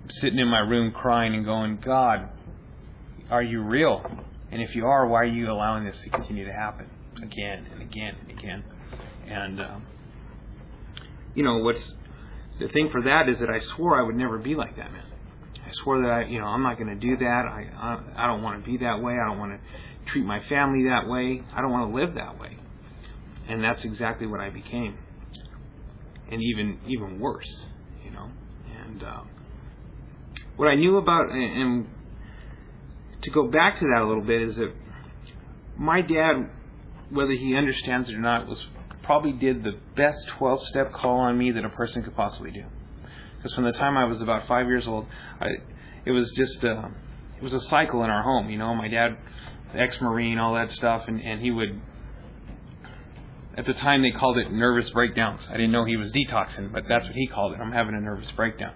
[0.09, 2.27] sitting in my room crying and going, God,
[3.29, 4.03] are you real?
[4.51, 6.89] And if you are, why are you allowing this to continue to happen
[7.21, 8.63] again and again and again?
[9.27, 9.77] And, uh,
[11.35, 11.93] you know, what's
[12.59, 15.05] the thing for that is that I swore I would never be like that man.
[15.65, 17.45] I swore that I, you know, I'm not going to do that.
[17.45, 19.13] I, I, I don't want to be that way.
[19.13, 21.43] I don't want to treat my family that way.
[21.53, 22.57] I don't want to live that way.
[23.47, 24.97] And that's exactly what I became.
[26.29, 27.49] And even even worse,
[28.05, 28.29] you know.
[28.85, 29.21] And uh,
[30.55, 31.87] what I knew about and, and
[33.23, 34.73] to go back to that a little bit is that
[35.77, 36.49] my dad,
[37.09, 38.65] whether he understands it or not, was
[39.03, 42.63] probably did the best 12 step call on me that a person could possibly do.
[43.37, 45.07] Because from the time I was about five years old,
[45.39, 45.47] I,
[46.05, 46.89] it was just uh,
[47.37, 48.49] it was a cycle in our home.
[48.49, 49.17] You know, my dad,
[49.73, 51.81] ex-marine, all that stuff, and and he would.
[53.57, 55.41] At the time, they called it nervous breakdowns.
[55.49, 57.59] I didn't know he was detoxing, but that's what he called it.
[57.59, 58.73] I'm having a nervous breakdown,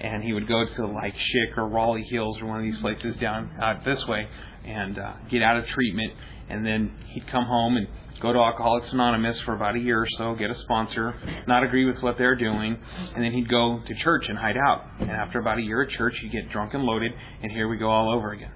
[0.00, 3.16] and he would go to like Schick or Raleigh Hills or one of these places
[3.16, 4.28] down out this way,
[4.64, 6.12] and uh, get out of treatment,
[6.48, 7.86] and then he'd come home and
[8.20, 11.14] go to Alcoholics Anonymous for about a year or so, get a sponsor,
[11.46, 12.78] not agree with what they're doing,
[13.14, 14.84] and then he'd go to church and hide out.
[15.00, 17.76] And after about a year at church, he'd get drunk and loaded, and here we
[17.76, 18.52] go all over again.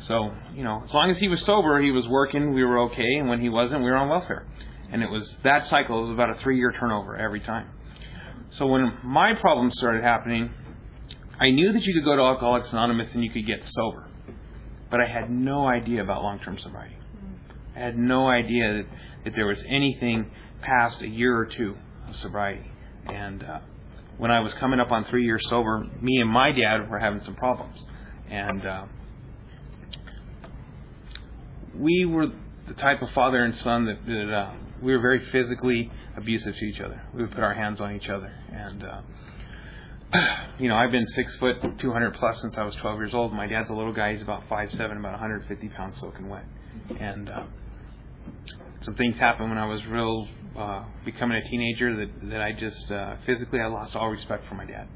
[0.00, 3.14] So, you know, as long as he was sober, he was working, we were okay,
[3.18, 4.46] and when he wasn't, we were on welfare.
[4.90, 7.68] And it was that cycle it was about a three year turnover every time.
[8.50, 10.50] So when my problems started happening,
[11.40, 14.08] I knew that you could go to Alcoholics Anonymous and you could get sober.
[14.90, 16.94] But I had no idea about long term sobriety.
[17.74, 18.86] I had no idea that,
[19.24, 20.30] that there was anything
[20.62, 21.76] past a year or two
[22.08, 22.70] of sobriety.
[23.06, 23.58] And uh,
[24.18, 27.22] when I was coming up on three years sober, me and my dad were having
[27.22, 27.82] some problems.
[28.30, 28.84] And uh,
[31.76, 32.28] we were
[32.68, 36.64] the type of father and son that, that uh, we were very physically abusive to
[36.64, 37.02] each other.
[37.12, 38.32] We would put our hands on each other.
[38.52, 39.00] And, uh,
[40.58, 43.32] you know, I've been six foot, 200 plus since I was 12 years old.
[43.32, 44.12] My dad's a little guy.
[44.12, 46.44] He's about five seven, about 150 pounds soaking wet.
[47.00, 47.44] And uh,
[48.82, 52.90] some things happened when I was real uh, becoming a teenager that that I just
[52.90, 54.88] uh, physically I lost all respect for my dad.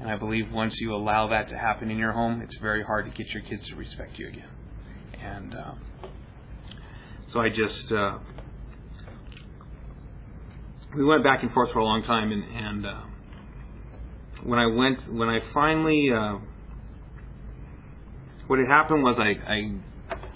[0.00, 3.06] And I believe once you allow that to happen in your home, it's very hard
[3.06, 4.48] to get your kids to respect you again.
[5.22, 5.74] And uh,
[7.32, 8.18] so I just uh,
[10.96, 13.00] we went back and forth for a long time, and, and uh,
[14.42, 16.38] when I went when I finally uh,
[18.46, 19.72] what had happened was I, I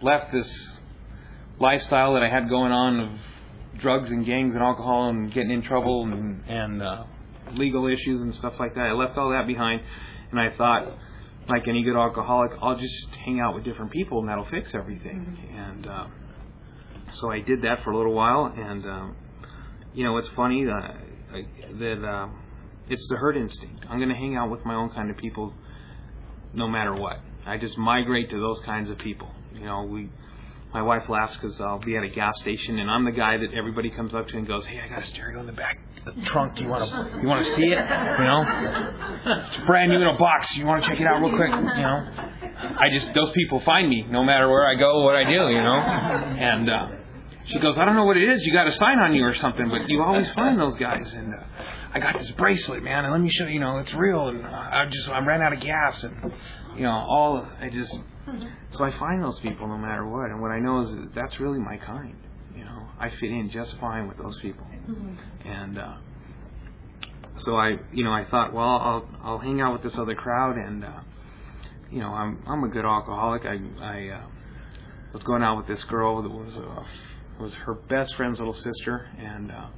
[0.00, 0.77] left this
[1.60, 5.62] lifestyle that I had going on of drugs and gangs and alcohol and getting in
[5.62, 7.04] trouble and, and uh,
[7.52, 8.82] legal issues and stuff like that.
[8.82, 9.82] I left all that behind,
[10.30, 10.88] and I thought,
[11.48, 15.38] like any good alcoholic, I'll just hang out with different people and that'll fix everything.
[15.38, 15.56] Mm-hmm.
[15.56, 16.06] And uh,
[17.14, 19.16] so I did that for a little while, and um,
[19.94, 20.96] you know, it's funny that
[21.78, 22.28] that uh,
[22.88, 23.84] it's the herd instinct.
[23.88, 25.52] I'm going to hang out with my own kind of people,
[26.52, 27.18] no matter what.
[27.46, 29.30] I just migrate to those kinds of people.
[29.54, 30.10] You know, we
[30.72, 33.54] my wife laughs because I'll be at a gas station and I'm the guy that
[33.54, 36.12] everybody comes up to and goes, "Hey, I got a stereo in the back, the
[36.22, 36.56] trunk.
[36.56, 37.78] Do you want to, you want to see it?
[37.78, 38.44] You know,
[39.48, 40.54] it's brand new in a box.
[40.56, 41.50] You want to check it out real quick?
[41.50, 42.06] You know,
[42.78, 45.30] I just those people find me no matter where I go, what I do.
[45.30, 45.78] You know,
[46.38, 46.88] and uh,
[47.46, 48.42] she goes, I don't know what it is.
[48.42, 51.12] You got a sign on you or something, but you always find those guys.
[51.14, 51.38] And uh,
[51.94, 53.54] I got this bracelet, man, and let me show you.
[53.54, 54.28] You know, it's real.
[54.28, 56.32] And I just I ran out of gas, and
[56.76, 57.96] you know, all I just
[58.72, 60.30] so I find those people no matter what.
[60.30, 62.16] And what I know is that that's really my kind.
[62.56, 64.66] You know, I fit in just fine with those people.
[65.44, 65.96] And uh,
[67.38, 70.56] so I, you know, I thought, well, I'll I'll hang out with this other crowd,
[70.56, 71.00] and uh,
[71.90, 73.44] you know, I'm I'm a good alcoholic.
[73.44, 74.26] I I uh,
[75.12, 79.08] was going out with this girl that was uh, was her best friend's little sister,
[79.18, 79.68] and uh,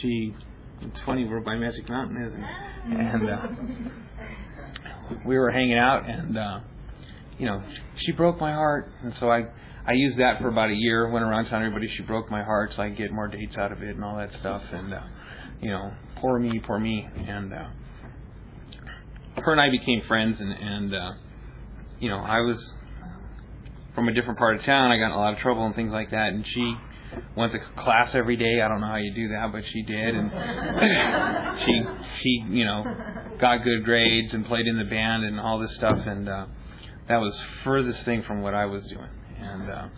[0.00, 0.34] she.
[0.82, 2.50] It's funny we're by Magic Mountain, isn't it?
[3.00, 3.46] And uh,
[5.24, 6.60] we were hanging out, and uh,
[7.38, 7.62] you know,
[7.96, 9.46] she broke my heart, and so I
[9.86, 11.08] I used that for about a year.
[11.10, 13.72] Went around telling everybody she broke my heart, so I could get more dates out
[13.72, 14.62] of it and all that stuff.
[14.72, 15.02] And uh,
[15.60, 17.06] you know, poor me, poor me.
[17.28, 17.68] And uh,
[19.36, 21.12] her and I became friends, and and uh,
[22.00, 22.74] you know, I was
[23.94, 24.90] from a different part of town.
[24.90, 26.32] I got in a lot of trouble and things like that.
[26.32, 26.74] And she
[27.36, 28.60] went to class every day.
[28.62, 30.30] I don't know how you do that, but she did, and
[31.64, 31.82] she
[32.22, 32.84] she you know
[33.38, 35.98] got good grades and played in the band and all this stuff.
[36.06, 36.46] And uh,
[37.08, 39.08] that was furthest thing from what I was doing.
[39.40, 39.88] And uh,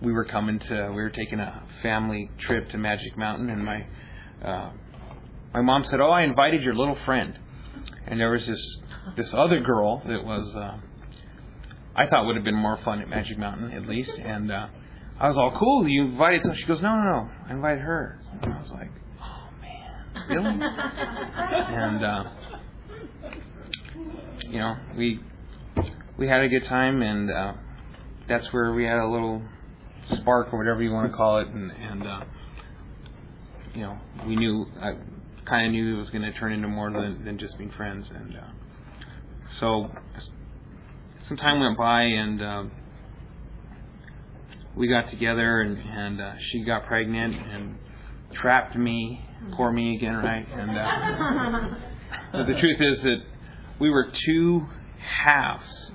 [0.00, 3.86] we were coming to we were taking a family trip to Magic Mountain, and my
[4.42, 4.70] uh,
[5.54, 7.38] my mom said, "Oh, I invited your little friend."
[8.06, 8.76] And there was this
[9.16, 10.78] this other girl that was uh,
[11.94, 14.68] I thought would have been more fun at Magic Mountain at least, and uh,
[15.20, 15.86] I was all cool.
[15.86, 16.54] You invited some?
[16.56, 20.50] She goes, "No, no, no, I invited her." And I was like, "Oh man, really?"
[20.66, 22.24] and uh,
[24.48, 25.20] you know, we
[26.18, 27.52] we had a good time, and uh,
[28.28, 29.42] that's where we had a little
[30.10, 32.24] spark or whatever you want to call it, and and uh,
[33.74, 34.92] you know, we knew I
[35.48, 38.10] kind of knew it was going to turn into more than than just being friends,
[38.14, 38.40] and uh,
[39.60, 39.90] so
[41.28, 42.64] some time went by, and uh,
[44.76, 47.76] we got together, and and uh, she got pregnant and
[48.34, 49.24] trapped me,
[49.56, 50.46] poor me again, right?
[50.50, 51.76] And uh,
[52.32, 53.18] but the truth is that
[53.80, 54.66] we were two
[55.02, 55.90] halves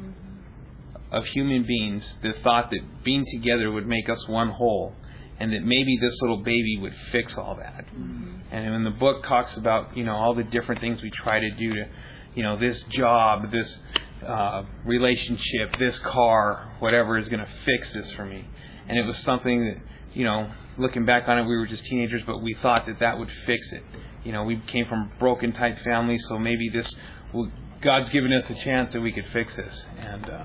[1.12, 4.94] of human beings that thought that being together would make us one whole
[5.40, 7.86] and that maybe this little baby would fix all that.
[7.88, 8.38] Mm-hmm.
[8.52, 11.52] And when the book talks about, you know, all the different things we try to
[11.52, 11.86] do to,
[12.36, 13.80] you know, this job, this
[14.26, 18.46] uh, relationship, this car, whatever is going to fix this for me.
[18.88, 19.78] And it was something that,
[20.16, 23.20] you know, looking back on it, we were just teenagers, but we thought that that
[23.20, 23.84] would fix it.
[24.24, 26.94] You know, we came from broken type families, so maybe this,
[27.34, 29.86] will, God's given us a chance that we could fix this.
[30.00, 30.44] And, uh,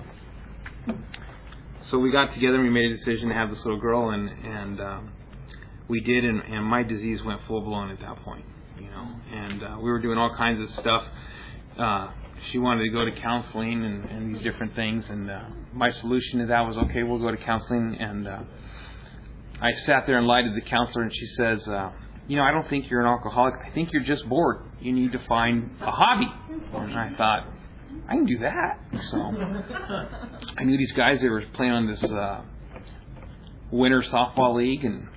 [1.84, 4.28] so we got together and we made a decision to have this little girl, and
[4.28, 5.12] and um,
[5.88, 8.44] we did, and, and my disease went full blown at that point,
[8.78, 11.02] you know, and uh, we were doing all kinds of stuff.
[11.78, 12.10] Uh,
[12.50, 16.38] she wanted to go to counseling and, and these different things, and uh, my solution
[16.40, 18.40] to that was okay, we'll go to counseling, and uh,
[19.60, 21.66] I sat there and lied to the counselor, and she says.
[21.66, 21.90] Uh,
[22.28, 23.54] you know, I don't think you're an alcoholic.
[23.64, 24.64] I think you're just bored.
[24.80, 26.28] You need to find a hobby.
[26.74, 27.46] And I thought,
[28.08, 28.78] I can do that.
[29.10, 29.18] So
[30.58, 31.20] I knew these guys.
[31.20, 32.42] They were playing on this uh,
[33.70, 35.08] winter softball league, and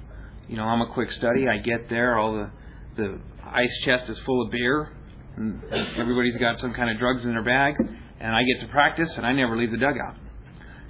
[0.48, 1.48] you know I'm a quick study.
[1.48, 2.50] I get there, all the
[2.96, 4.92] the ice chest is full of beer,
[5.38, 5.62] and
[5.98, 7.76] everybody's got some kind of drugs in their bag,
[8.20, 10.16] and I get to practice, and I never leave the dugout.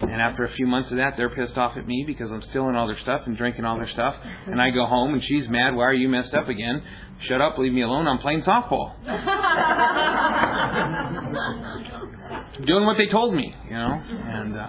[0.01, 2.75] And after a few months of that, they're pissed off at me because I'm stealing
[2.75, 4.15] all their stuff and drinking all their stuff.
[4.45, 5.75] And I go home and she's mad.
[5.75, 6.83] Why are you messed up again?
[7.27, 8.07] Shut up, leave me alone.
[8.07, 8.93] I'm playing softball.
[12.65, 14.03] Doing what they told me, you know.
[14.09, 14.67] And uh,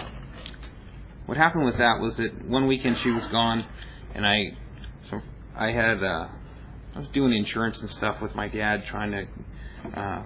[1.26, 3.64] what happened with that was that one weekend she was gone,
[4.14, 4.56] and I,
[5.10, 5.20] so
[5.56, 6.28] I had, uh,
[6.94, 10.00] I was doing insurance and stuff with my dad, trying to.
[10.00, 10.22] Uh,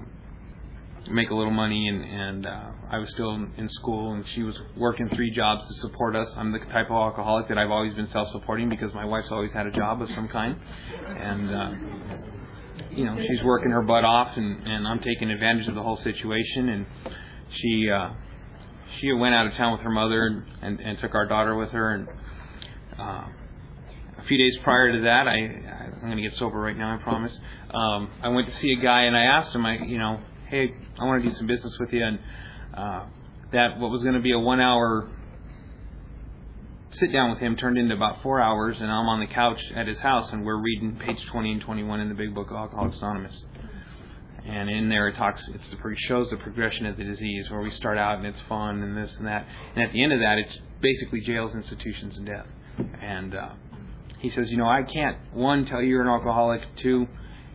[1.09, 4.59] make a little money and and uh, I was still in, school and she was
[4.77, 6.29] working three jobs to support us.
[6.37, 9.67] I'm the type of alcoholic that I've always been self-supporting because my wife's always had
[9.67, 10.57] a job of some kind,
[11.09, 11.71] and uh,
[12.91, 15.97] you know she's working her butt off and and I'm taking advantage of the whole
[15.97, 16.87] situation and
[17.51, 18.11] she uh,
[19.01, 21.71] she went out of town with her mother and and, and took our daughter with
[21.71, 22.09] her and.
[22.99, 23.25] Uh,
[24.19, 27.03] a few days prior to that, I, I'm going to get sober right now, I
[27.03, 27.37] promise.
[27.73, 30.75] Um, I went to see a guy and I asked him, I, you know, hey,
[30.99, 32.19] I want to do some business with you, and
[32.77, 33.05] uh,
[33.53, 35.09] that what was going to be a one hour
[36.91, 39.87] sit down with him turned into about four hours, and I'm on the couch at
[39.87, 42.99] his house, and we're reading page 20 and 21 in the Big Book of Alcoholics
[42.99, 43.45] Anonymous.
[44.45, 47.97] And in there it talks, the shows the progression of the disease, where we start
[47.97, 49.47] out and it's fun and this and that,
[49.77, 52.47] and at the end of that, it's basically jails, institutions, and death.
[53.01, 53.51] And uh,
[54.19, 57.07] he says, you know, I can't one tell you you're an alcoholic, two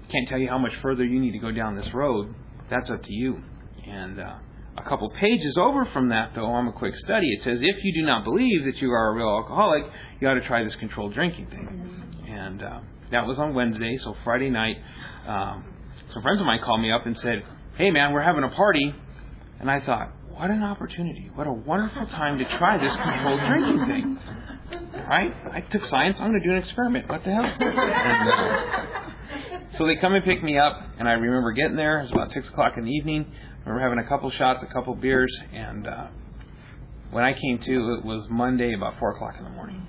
[0.09, 2.33] can't tell you how much further you need to go down this road
[2.69, 3.41] that's up to you.
[3.87, 4.35] And uh,
[4.77, 7.27] a couple pages over from that, though, I'm a quick study.
[7.33, 9.83] It says, if you do not believe that you are a real alcoholic,
[10.19, 11.67] you ought to try this controlled drinking thing.
[11.67, 12.31] Mm-hmm.
[12.31, 12.79] And uh,
[13.11, 14.77] that was on Wednesday, so Friday night,
[15.27, 15.63] um,
[16.09, 17.43] some friends of mine called me up and said,
[17.77, 18.93] hey, man, we're having a party.
[19.59, 21.29] And I thought, what an opportunity.
[21.33, 24.19] What a wonderful time to try this controlled drinking thing.
[25.07, 25.31] Right?
[25.53, 26.17] I took science.
[26.19, 27.07] I'm going to do an experiment.
[27.07, 27.45] What the hell?
[27.45, 29.11] And, uh,
[29.77, 31.99] so they come and pick me up, and I remember getting there.
[31.99, 33.25] It was about six o'clock in the evening.
[33.65, 36.07] I remember having a couple shots, a couple beers, and uh,
[37.11, 39.85] when I came to, it was Monday about four o'clock in the morning,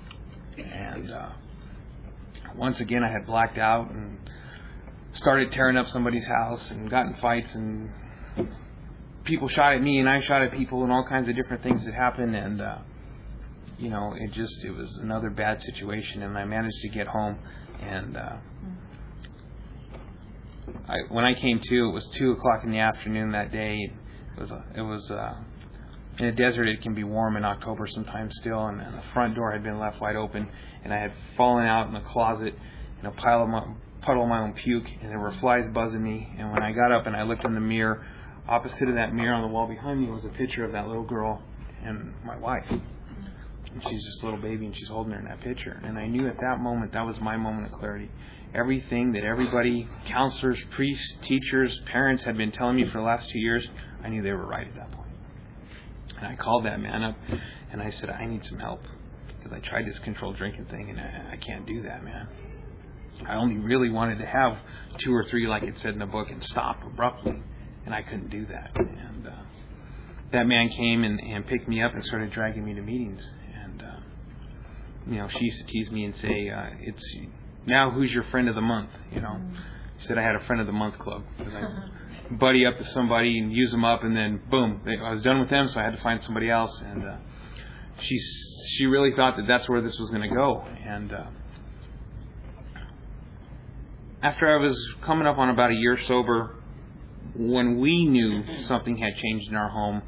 [0.58, 1.28] and uh,
[2.56, 4.18] once again I had blacked out and
[5.14, 7.90] started tearing up somebody's house and got in fights and
[9.24, 11.84] people shot at me and I shot at people and all kinds of different things
[11.84, 12.78] that happened and uh
[13.78, 17.38] you know it just it was another bad situation and I managed to get home
[17.80, 18.36] and uh
[20.88, 23.90] I when I came to it was two o'clock in the afternoon that day.
[24.36, 25.34] It was it was uh
[26.18, 29.34] in the desert it can be warm in October sometimes still and, and the front
[29.34, 30.48] door had been left wide open
[30.82, 32.54] and I had fallen out in the closet
[33.00, 33.64] in a pile of my
[34.02, 36.34] puddle of my own puke and there were flies buzzing me.
[36.38, 38.06] And when I got up and I looked in the mirror
[38.48, 41.04] opposite of that mirror on the wall behind me was a picture of that little
[41.04, 41.42] girl
[41.84, 42.66] and my wife.
[42.68, 45.80] And she's just a little baby and she's holding her in that picture.
[45.84, 48.10] And I knew at that moment that was my moment of clarity
[48.56, 53.38] everything that everybody counselors priests teachers parents had been telling me for the last two
[53.38, 53.66] years
[54.02, 55.10] I knew they were right at that point.
[56.16, 57.16] and I called that man up
[57.70, 58.82] and I said I need some help
[59.36, 62.28] because I tried this controlled drinking thing and I, I can't do that man
[63.24, 64.58] I only really wanted to have
[64.98, 67.42] two or three, like it said in the book, and stop abruptly,
[67.84, 68.72] and I couldn't do that.
[68.76, 69.30] And uh,
[70.32, 73.26] that man came and, and picked me up and started dragging me to meetings.
[73.62, 74.00] And uh,
[75.08, 77.16] you know, she used to tease me and say, uh, "It's
[77.66, 79.40] now who's your friend of the month?" You know,
[80.00, 81.24] she said I had a friend of the month club
[82.30, 85.50] buddy up to somebody and use them up, and then boom, I was done with
[85.50, 86.80] them, so I had to find somebody else.
[86.84, 87.16] And uh,
[88.00, 88.18] she
[88.76, 91.12] she really thought that that's where this was going to go, and.
[91.12, 91.24] Uh,
[94.22, 96.56] after I was coming up on about a year sober,
[97.36, 100.02] when we knew something had changed in our home,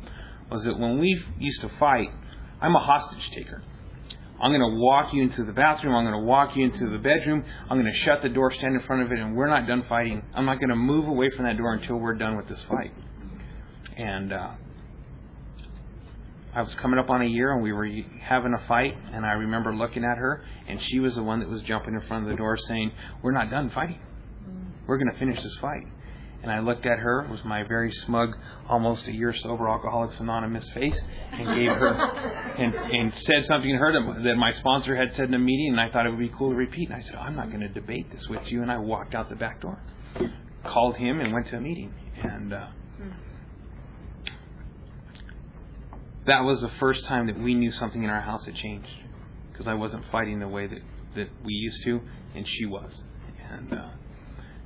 [0.50, 2.08] was that when we used to fight,
[2.60, 3.62] I'm a hostage taker.
[4.40, 5.94] I'm going to walk you into the bathroom.
[5.94, 7.44] I'm going to walk you into the bedroom.
[7.68, 9.84] I'm going to shut the door, stand in front of it, and we're not done
[9.88, 10.22] fighting.
[10.34, 12.92] I'm not going to move away from that door until we're done with this fight.
[13.96, 14.50] And uh,
[16.54, 17.88] I was coming up on a year, and we were
[18.22, 21.48] having a fight, and I remember looking at her, and she was the one that
[21.48, 23.98] was jumping in front of the door saying, "We're not done fighting."
[24.86, 25.82] We're going to finish this fight.
[26.42, 28.30] And I looked at her, was my very smug,
[28.68, 30.98] almost a year sober Alcoholics Anonymous face,
[31.32, 31.94] and gave her,
[32.58, 35.72] and, and said something to her that, that my sponsor had said in a meeting,
[35.72, 36.90] and I thought it would be cool to repeat.
[36.90, 38.62] And I said, I'm not going to debate this with you.
[38.62, 39.80] And I walked out the back door,
[40.64, 41.92] called him, and went to a meeting.
[42.22, 42.66] And uh,
[46.26, 48.88] that was the first time that we knew something in our house had changed,
[49.50, 50.82] because I wasn't fighting the way that,
[51.16, 52.00] that we used to,
[52.36, 52.92] and she was.
[53.50, 53.88] And uh,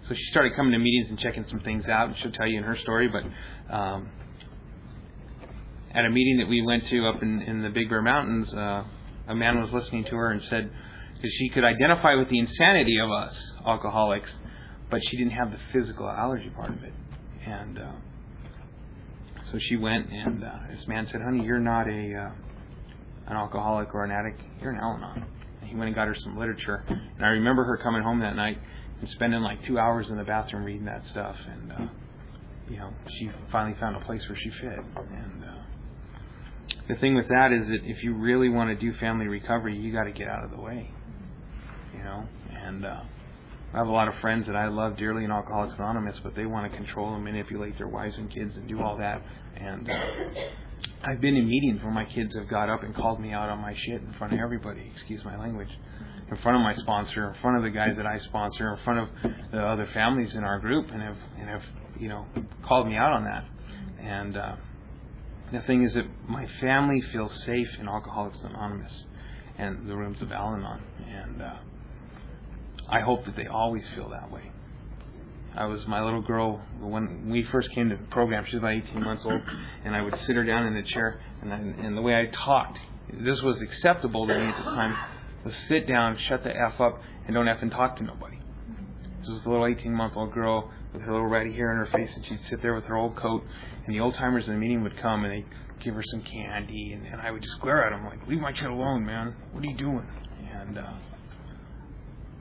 [0.09, 2.59] so she started coming to meetings and checking some things out, and she'll tell you
[2.59, 3.09] in her story.
[3.09, 3.23] But
[3.73, 4.09] um,
[5.95, 8.85] at a meeting that we went to up in, in the Big Bear Mountains, uh,
[9.29, 10.71] a man was listening to her and said
[11.23, 14.35] that she could identify with the insanity of us alcoholics,
[14.91, 16.93] but she didn't have the physical allergy part of it.
[17.47, 17.93] And uh,
[19.53, 22.31] so she went, and uh, this man said, "Honey, you're not a uh,
[23.29, 24.41] an alcoholic or an addict.
[24.61, 25.27] You're an Al-Anon."
[25.61, 26.85] And he went and got her some literature.
[26.89, 28.59] And I remember her coming home that night
[29.03, 31.37] and spending like two hours in the bathroom reading that stuff.
[31.47, 31.87] And uh,
[32.71, 34.79] you know, she finally found a place where she fit.
[34.79, 35.63] And uh,
[36.89, 39.93] the thing with that is that if you really want to do family recovery, you
[39.93, 40.89] got to get out of the way.
[41.93, 42.25] You know,
[42.65, 43.01] and uh,
[43.75, 46.47] I have a lot of friends that I love dearly in Alcoholics Anonymous, but they
[46.47, 49.21] want to control and manipulate their wives and kids and do all that.
[49.57, 49.95] And uh,
[51.03, 53.59] I've been in meetings where my kids have got up and called me out on
[53.59, 54.91] my shit in front of everybody.
[54.95, 55.71] Excuse my language
[56.33, 59.01] in front of my sponsor, in front of the guys that I sponsor, in front
[59.01, 59.09] of
[59.53, 61.63] the other families in our group, and have and have
[62.01, 62.27] you know
[62.65, 63.45] called me out on that.
[64.01, 64.57] And uh,
[65.53, 69.05] the thing is that my family feels safe in Alcoholics Anonymous
[69.59, 71.57] and the rooms of Al-Anon, and uh,
[72.89, 74.51] I hope that they always feel that way.
[75.55, 78.47] I was my little girl when we first came to the program.
[78.49, 79.43] She was about 18 months old,
[79.85, 82.31] and I would sit her down in the chair, and I, and the way I
[82.47, 82.79] talked,
[83.13, 84.97] this was acceptable to me at the time
[85.45, 88.39] was sit down, shut the F up, and don't F and talk to nobody.
[89.21, 91.87] This was a little 18 month old girl with her little ratty hair in her
[91.97, 93.45] face, and she'd sit there with her old coat,
[93.87, 95.47] and the old timers in the meeting would come and they'd
[95.85, 98.53] give her some candy, and, and I would just glare at them like, Leave my
[98.53, 99.35] kid alone, man.
[99.53, 100.07] What are you doing?
[100.53, 100.93] And uh,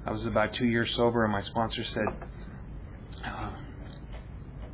[0.06, 2.06] I was about two years sober, and my sponsor said,
[3.26, 3.52] uh,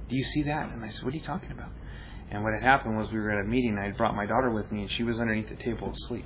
[0.09, 0.71] Do you see that?
[0.71, 1.69] And I said, What are you talking about?
[2.29, 3.71] And what had happened was we were at a meeting.
[3.71, 6.25] And I had brought my daughter with me, and she was underneath the table asleep.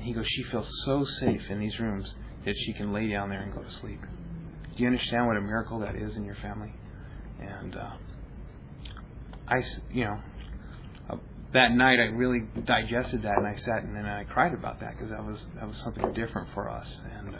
[0.00, 3.42] He goes, She feels so safe in these rooms that she can lay down there
[3.42, 4.00] and go to sleep.
[4.76, 6.72] Do you understand what a miracle that is in your family?
[7.40, 7.90] And uh,
[9.48, 10.20] I, you know,
[11.10, 11.16] uh,
[11.52, 14.92] that night I really digested that, and I sat and then I cried about that
[14.92, 16.96] because that was that was something different for us.
[17.18, 17.38] And uh,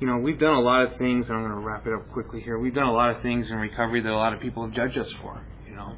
[0.00, 1.28] you know, we've done a lot of things.
[1.28, 2.58] And I'm going to wrap it up quickly here.
[2.58, 4.98] We've done a lot of things in recovery that a lot of people have judged
[4.98, 5.40] us for.
[5.68, 5.96] You know.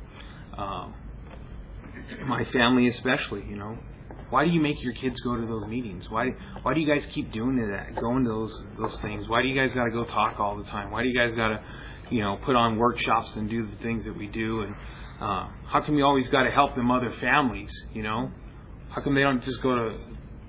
[0.57, 0.95] Um,
[2.27, 3.79] my family especially, you know.
[4.31, 6.11] Why do you make your kids go to those meetings?
[6.11, 6.31] Why
[6.63, 7.97] why do you guys keep doing that?
[7.97, 9.29] Going to those those things?
[9.29, 10.91] Why do you guys got to go talk all the time?
[10.91, 11.63] Why do you guys got to,
[12.11, 14.63] you know, put on workshops and do the things that we do?
[14.63, 14.75] And
[15.21, 17.71] uh, how come you always got to help them other families?
[17.95, 18.31] You know,
[18.91, 19.99] how come they don't just go to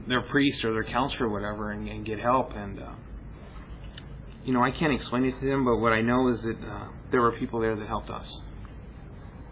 [0.07, 2.51] their priest or their counselor or whatever and, and get help?
[2.53, 2.91] And uh,
[4.43, 6.88] you know, I can't explain it to them, but what I know is that uh,
[7.11, 8.27] there were people there that helped us,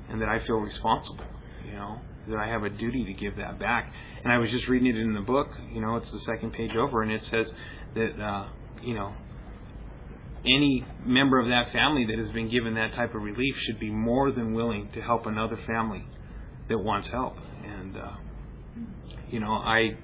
[0.10, 1.24] and that I feel responsible.
[1.66, 3.92] You know, that I have a duty to give that back.
[4.24, 5.50] And I was just reading it in the book.
[5.74, 7.48] You know, it's the second page over, and it says
[7.96, 8.48] that uh,
[8.82, 9.14] you know
[10.46, 13.90] any member of that family that has been given that type of relief should be
[13.90, 16.06] more than willing to help another family
[16.70, 17.36] that wants help.
[17.66, 18.12] And uh,
[19.30, 19.98] you know, I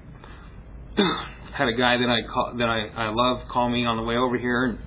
[1.54, 4.16] had a guy that I call, that I, I love call me on the way
[4.16, 4.78] over here, and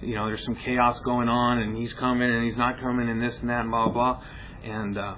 [0.00, 3.22] you know, there's some chaos going on, and he's coming and he's not coming, and
[3.22, 4.14] this and that, and blah blah.
[4.14, 4.22] blah.
[4.64, 5.14] And uh,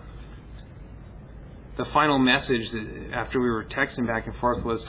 [1.81, 4.85] the final message that after we were texting back and forth was,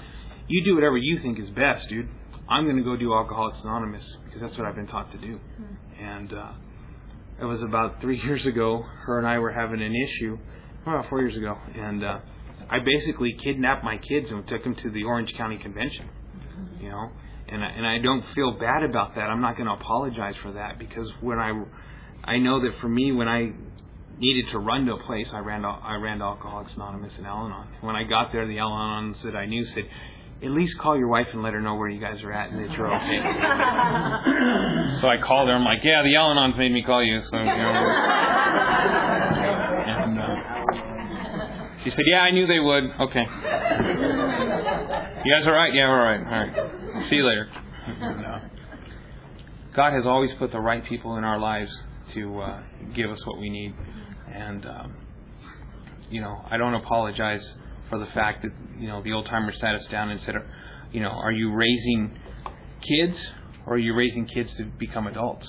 [0.47, 2.09] "You do whatever you think is best, dude.
[2.49, 5.39] I'm going to go do Alcoholics Anonymous because that's what I've been taught to do."
[5.39, 6.03] Mm-hmm.
[6.03, 6.51] And uh,
[7.39, 8.83] it was about three years ago.
[9.05, 10.37] Her and I were having an issue,
[10.81, 12.19] about four years ago, and uh,
[12.69, 16.09] I basically kidnapped my kids and took them to the Orange County Convention.
[16.81, 17.09] You know,
[17.47, 19.29] and I, and I don't feel bad about that.
[19.29, 21.53] I'm not going to apologize for that because when I
[22.23, 23.53] I know that for me when I
[24.21, 27.25] needed to run to a place, I ran to, I ran to Alcoholics Anonymous in
[27.25, 27.67] Al-Anon.
[27.81, 29.89] When I got there, the Al-Anons that I knew said,
[30.43, 32.59] "At least call your wife and let her know where you guys are at and
[32.63, 33.17] that you're okay."
[35.01, 35.55] so I called her.
[35.55, 37.51] I'm like, "Yeah, the Al-Anons made me call you." So you know.
[39.89, 40.35] and uh,
[41.83, 43.25] she said, "Yeah, I knew they would." Okay.
[45.25, 45.73] You guys all right?
[45.73, 46.19] Yeah, all right.
[46.19, 47.09] All right.
[47.09, 47.49] See you later.
[47.87, 48.39] And, uh,
[49.75, 51.71] God has always put the right people in our lives
[52.13, 52.61] to uh,
[52.93, 53.73] give us what we need.
[54.33, 54.97] And um,
[56.09, 57.45] you know, I don't apologize
[57.89, 60.35] for the fact that you know the old timer sat us down and said,
[60.91, 62.17] you know, are you raising
[62.81, 63.17] kids
[63.65, 65.47] or are you raising kids to become adults?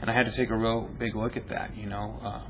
[0.00, 1.76] And I had to take a real big look at that.
[1.76, 2.42] You know, uh,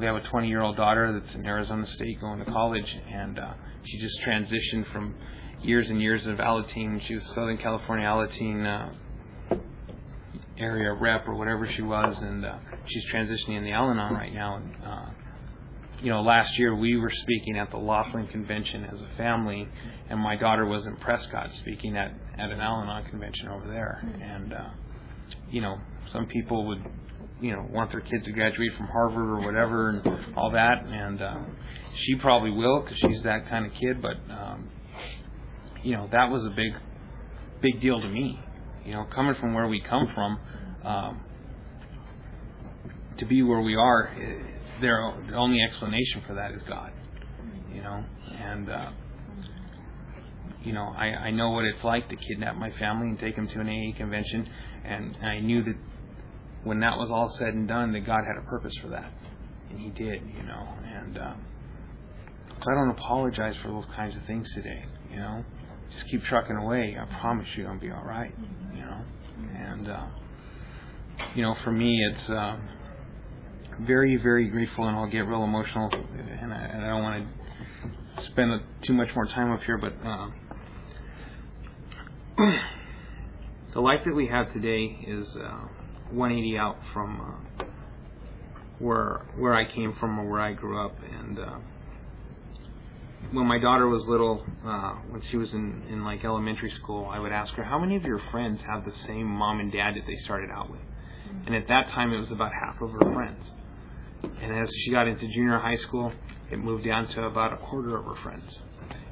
[0.00, 3.38] we have a 20 year old daughter that's in Arizona State going to college, and
[3.38, 3.52] uh,
[3.84, 5.14] she just transitioned from
[5.62, 7.00] years and years of Alateen.
[7.06, 8.92] She was Southern California Alateen uh,
[10.58, 14.56] area rep or whatever she was, and uh, she's transitioning in the Al-Anon right now.
[14.56, 15.10] And uh,
[16.00, 19.68] you know, last year we were speaking at the Laughlin convention as a family,
[20.08, 24.00] and my daughter was in Prescott speaking at at an Al-Anon convention over there.
[24.22, 24.70] And uh,
[25.50, 25.78] you know,
[26.12, 26.84] some people would
[27.40, 31.22] you know want their kids to graduate from Harvard or whatever and all that, and
[31.22, 31.38] uh,
[32.04, 34.02] she probably will because she's that kind of kid.
[34.02, 34.70] But um,
[35.82, 36.72] you know that was a big
[37.60, 38.40] big deal to me.
[38.84, 40.38] You know, coming from where we come from.
[40.84, 41.20] Um,
[43.18, 44.14] to be where we are,
[44.80, 46.92] their the only explanation for that is God.
[47.72, 48.90] You know, and uh,
[50.62, 53.48] you know, I, I know what it's like to kidnap my family and take them
[53.48, 54.48] to an AA convention,
[54.84, 55.76] and, and I knew that
[56.64, 59.12] when that was all said and done, that God had a purpose for that,
[59.70, 60.22] and He did.
[60.36, 61.34] You know, and uh,
[62.62, 64.84] so I don't apologize for those kinds of things today.
[65.10, 65.44] You know,
[65.92, 66.96] just keep trucking away.
[67.00, 68.34] I promise you, I'll be all right.
[69.56, 70.06] And uh,
[71.34, 72.28] you know, for me, it's.
[72.30, 72.58] Uh,
[73.80, 77.26] very, very grateful, and I'll get real emotional, and I, and I don't want
[78.16, 80.28] to spend a, too much more time up here, but uh,
[83.74, 85.68] the life that we have today is uh,
[86.10, 87.64] 180 out from uh,
[88.78, 91.58] where where I came from or where I grew up, and uh,
[93.32, 97.18] when my daughter was little, uh, when she was in in like elementary school, I
[97.18, 100.06] would ask her, "How many of your friends have the same mom and dad that
[100.06, 100.80] they started out with?"
[101.46, 103.52] And at that time, it was about half of her friends.
[104.40, 106.12] And as she got into junior high school,
[106.50, 108.58] it moved down to about a quarter of her friends.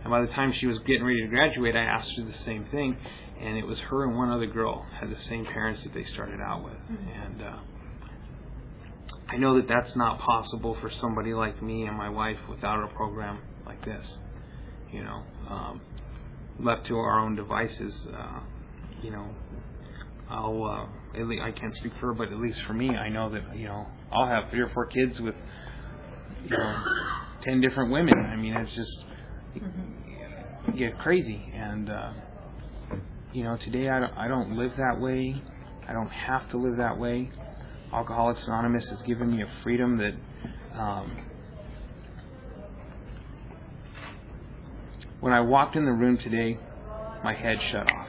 [0.02, 2.64] And by the time she was getting ready to graduate, I asked her the same
[2.66, 2.96] thing,
[3.40, 6.40] and it was her and one other girl had the same parents that they started
[6.40, 6.78] out with.
[6.88, 7.58] And uh,
[9.28, 12.94] I know that that's not possible for somebody like me and my wife without a
[12.94, 14.06] program like this.
[14.92, 15.80] You know, um,
[16.58, 18.40] left to our own devices, uh,
[19.02, 19.28] you know,
[20.28, 23.08] I'll uh, at least, I can't speak for her, but at least for me, I
[23.08, 25.34] know that you know I'll have three or four kids with
[26.44, 26.76] you know
[27.42, 28.18] ten different women.
[28.18, 29.04] I mean, it's just
[29.54, 32.12] you get crazy, and uh,
[33.32, 35.40] you know today I don't, I don't live that way.
[35.88, 37.30] I don't have to live that way.
[37.92, 40.14] Alcoholics Anonymous has given me a freedom that
[40.76, 41.25] um,
[45.20, 46.58] when I walked in the room today,
[47.24, 48.08] my head shut off.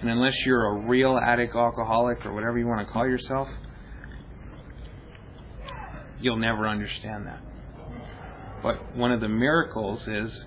[0.00, 3.48] And unless you're a real addict alcoholic or whatever you want to call yourself,
[6.20, 7.40] you'll never understand that.
[8.62, 10.44] But one of the miracles is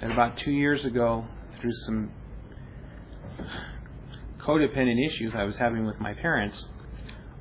[0.00, 1.26] that about two years ago,
[1.60, 2.12] through some
[4.40, 6.64] codependent issues I was having with my parents,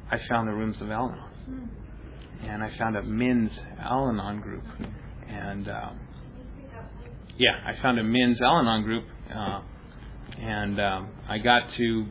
[0.10, 1.70] I found the rooms of Al Anon.
[2.44, 4.64] And I found a men's Al Anon group.
[5.30, 5.92] And uh,
[7.38, 9.06] yeah, I found a men's Al Anon group.
[9.34, 9.62] Uh,
[10.40, 12.06] and um, I got to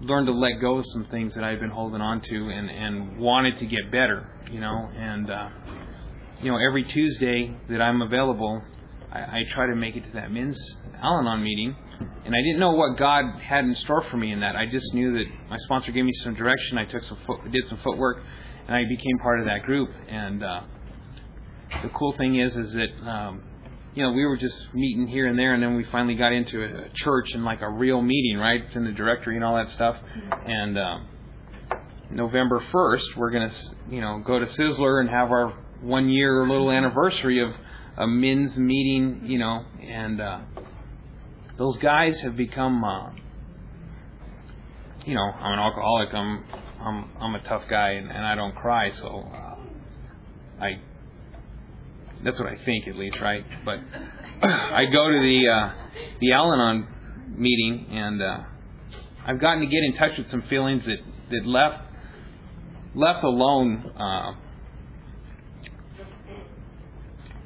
[0.00, 3.18] learn to let go of some things that I've been holding on to and, and
[3.18, 4.88] wanted to get better, you know.
[4.96, 5.48] And, uh,
[6.40, 8.62] you know, every Tuesday that I'm available,
[9.12, 10.58] I, I try to make it to that men's
[11.02, 11.74] Al Anon meeting.
[12.24, 14.54] And I didn't know what God had in store for me in that.
[14.54, 16.78] I just knew that my sponsor gave me some direction.
[16.78, 18.22] I took some foot, did some footwork,
[18.66, 19.90] and I became part of that group.
[20.08, 20.60] And uh,
[21.82, 23.42] the cool thing is, is that um,
[23.94, 26.62] you know we were just meeting here and there, and then we finally got into
[26.62, 28.62] a, a church and like a real meeting, right?
[28.62, 29.96] It's in the directory and all that stuff.
[30.46, 31.08] And um,
[32.10, 33.52] November first, we're gonna
[33.90, 37.50] you know go to Sizzler and have our one year little anniversary of
[37.96, 40.40] a men's meeting, you know, and uh,
[41.56, 43.10] those guys have become, uh,
[45.04, 46.14] you know, I'm an alcoholic.
[46.14, 46.44] I'm
[46.80, 50.80] I'm I'm a tough guy, and, and I don't cry, so uh, I.
[52.24, 53.44] That's what I think, at least, right?
[53.64, 53.78] But
[54.42, 55.72] I go to the uh,
[56.20, 56.88] the Al-Anon
[57.36, 58.38] meeting, and uh,
[59.26, 60.98] I've gotten to get in touch with some feelings that
[61.30, 61.82] that left
[62.94, 63.92] left alone.
[63.96, 64.32] Uh,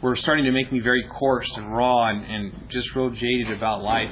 [0.02, 3.82] were starting to make me very coarse and raw and, and just real jaded about
[3.82, 4.10] life.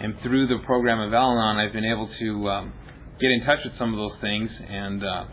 [0.00, 2.72] And through the program of Al-Anon, I've been able to um,
[3.20, 4.56] get in touch with some of those things.
[4.68, 5.24] And uh,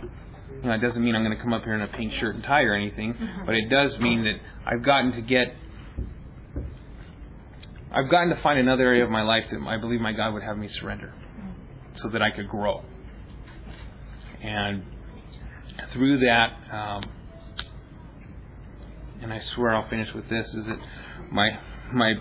[0.61, 2.35] you know, it doesn't mean I'm going to come up here in a pink shirt
[2.35, 4.35] and tie or anything, but it does mean that
[4.65, 5.55] I've gotten to get,
[7.91, 10.43] I've gotten to find another area of my life that I believe my God would
[10.43, 11.13] have me surrender,
[11.95, 12.83] so that I could grow.
[14.41, 14.83] And
[15.93, 16.51] through that.
[16.71, 17.03] Um,
[19.21, 20.79] and I swear I'll finish with this, is that
[21.31, 21.49] my
[21.93, 22.13] my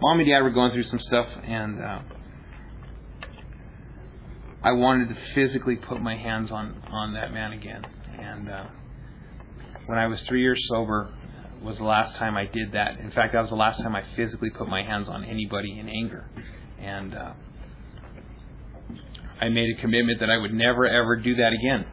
[0.00, 2.00] mom and dad were going through some stuff, and uh,
[4.62, 7.84] I wanted to physically put my hands on on that man again.
[8.18, 8.64] And uh,
[9.86, 11.14] when I was three years sober,
[11.62, 12.98] was the last time I did that.
[12.98, 15.88] In fact, that was the last time I physically put my hands on anybody in
[15.88, 16.28] anger,
[16.80, 17.32] and uh,
[19.40, 21.86] I made a commitment that I would never ever do that again.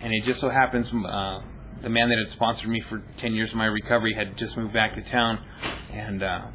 [0.00, 0.86] And it just so happens.
[0.88, 1.40] Uh,
[1.82, 4.72] the man that had sponsored me for 10 years of my recovery had just moved
[4.72, 5.38] back to town.
[5.92, 6.46] And uh,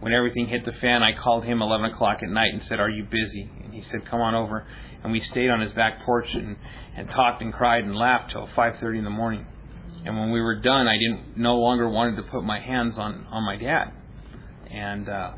[0.00, 2.88] when everything hit the fan, I called him 11 o'clock at night and said, Are
[2.88, 3.48] you busy?
[3.64, 4.66] And he said, Come on over.
[5.02, 6.56] And we stayed on his back porch and,
[6.96, 9.46] and talked and cried and laughed till 5:30 in the morning.
[10.04, 13.26] And when we were done, I didn't no longer wanted to put my hands on
[13.30, 13.92] on my dad,
[14.70, 15.32] and uh,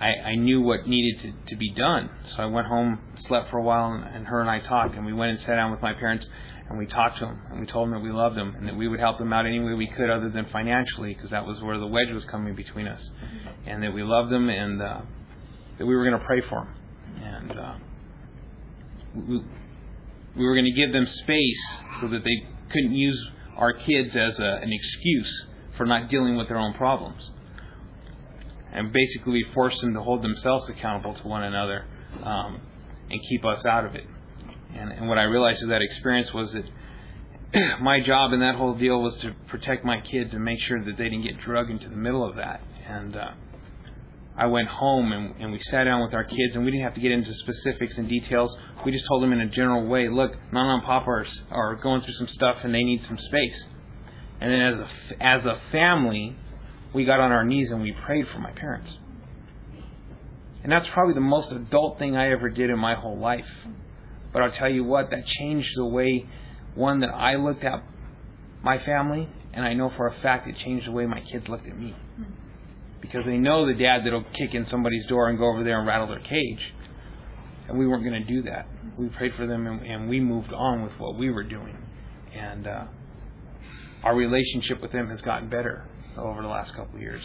[0.00, 2.10] I, I knew what needed to, to be done.
[2.34, 5.04] So I went home, slept for a while, and, and her and I talked, and
[5.04, 6.26] we went and sat down with my parents
[6.70, 8.76] and we talked to them and we told them that we loved them and that
[8.76, 11.60] we would help them out any way we could other than financially because that was
[11.60, 13.10] where the wedge was coming between us.
[13.66, 15.00] And that we loved them and uh,
[15.78, 16.74] that we were going to pray for them
[17.24, 17.74] and uh,
[19.16, 19.44] we,
[20.36, 21.66] we were going to give them space
[22.00, 23.20] so that they couldn't use
[23.56, 25.46] our kids as a, an excuse
[25.76, 27.32] for not dealing with their own problems.
[28.72, 31.84] And basically we forced them to hold themselves accountable to one another
[32.22, 32.60] um,
[33.10, 34.04] and keep us out of it
[34.74, 36.64] and, and what I realized through that experience was that
[37.80, 40.96] my job in that whole deal was to protect my kids and make sure that
[40.96, 42.60] they didn't get drugged into the middle of that.
[42.86, 43.30] And uh,
[44.36, 46.94] I went home and, and we sat down with our kids, and we didn't have
[46.94, 48.56] to get into specifics and details.
[48.84, 52.02] We just told them in a general way, look, Mama and Papa are, are going
[52.02, 53.64] through some stuff and they need some space.
[54.40, 56.36] And then as a, as a family,
[56.94, 58.96] we got on our knees and we prayed for my parents.
[60.62, 63.46] And that's probably the most adult thing I ever did in my whole life.
[64.32, 66.26] But I'll tell you what, that changed the way,
[66.74, 67.82] one, that I looked at
[68.62, 71.66] my family, and I know for a fact it changed the way my kids looked
[71.66, 71.94] at me.
[73.00, 75.86] Because they know the dad that'll kick in somebody's door and go over there and
[75.86, 76.74] rattle their cage.
[77.68, 78.66] And we weren't going to do that.
[78.98, 81.76] We prayed for them and, and, we moved on with what we were doing.
[82.34, 82.84] And uh,
[84.04, 85.86] our relationship with them has gotten better
[86.18, 87.22] over the last couple of years.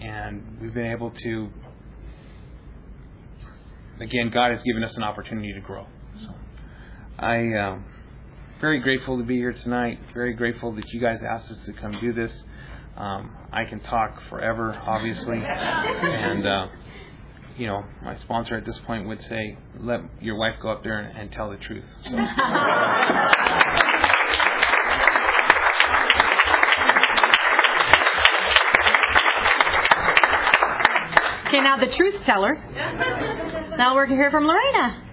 [0.00, 1.50] And we've been able to,
[4.00, 5.86] again, God has given us an opportunity to grow.
[6.20, 6.28] So
[7.18, 9.98] I am uh, very grateful to be here tonight.
[10.12, 12.32] Very grateful that you guys asked us to come do this.
[12.96, 16.68] Um, I can talk forever, obviously, and uh,
[17.58, 21.00] you know my sponsor at this point would say, "Let your wife go up there
[21.00, 22.16] and, and tell the truth." So.
[31.46, 32.54] Okay, now the truth teller.
[33.78, 35.04] Now we're going to hear from Lorena.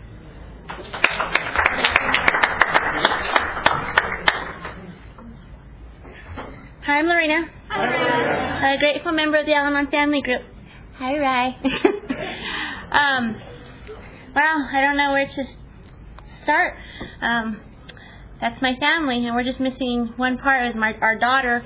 [6.83, 7.49] Hi, I'm Lorena.
[7.67, 8.75] Hi.
[8.75, 10.43] A grateful member of the Al-Anon family group.
[10.95, 11.57] Hi, Rye.
[12.91, 13.35] um,
[14.33, 15.43] well, I don't know where to
[16.43, 16.75] start.
[17.21, 17.59] Um,
[18.39, 21.65] that's my family, and we're just missing one part is my our daughter.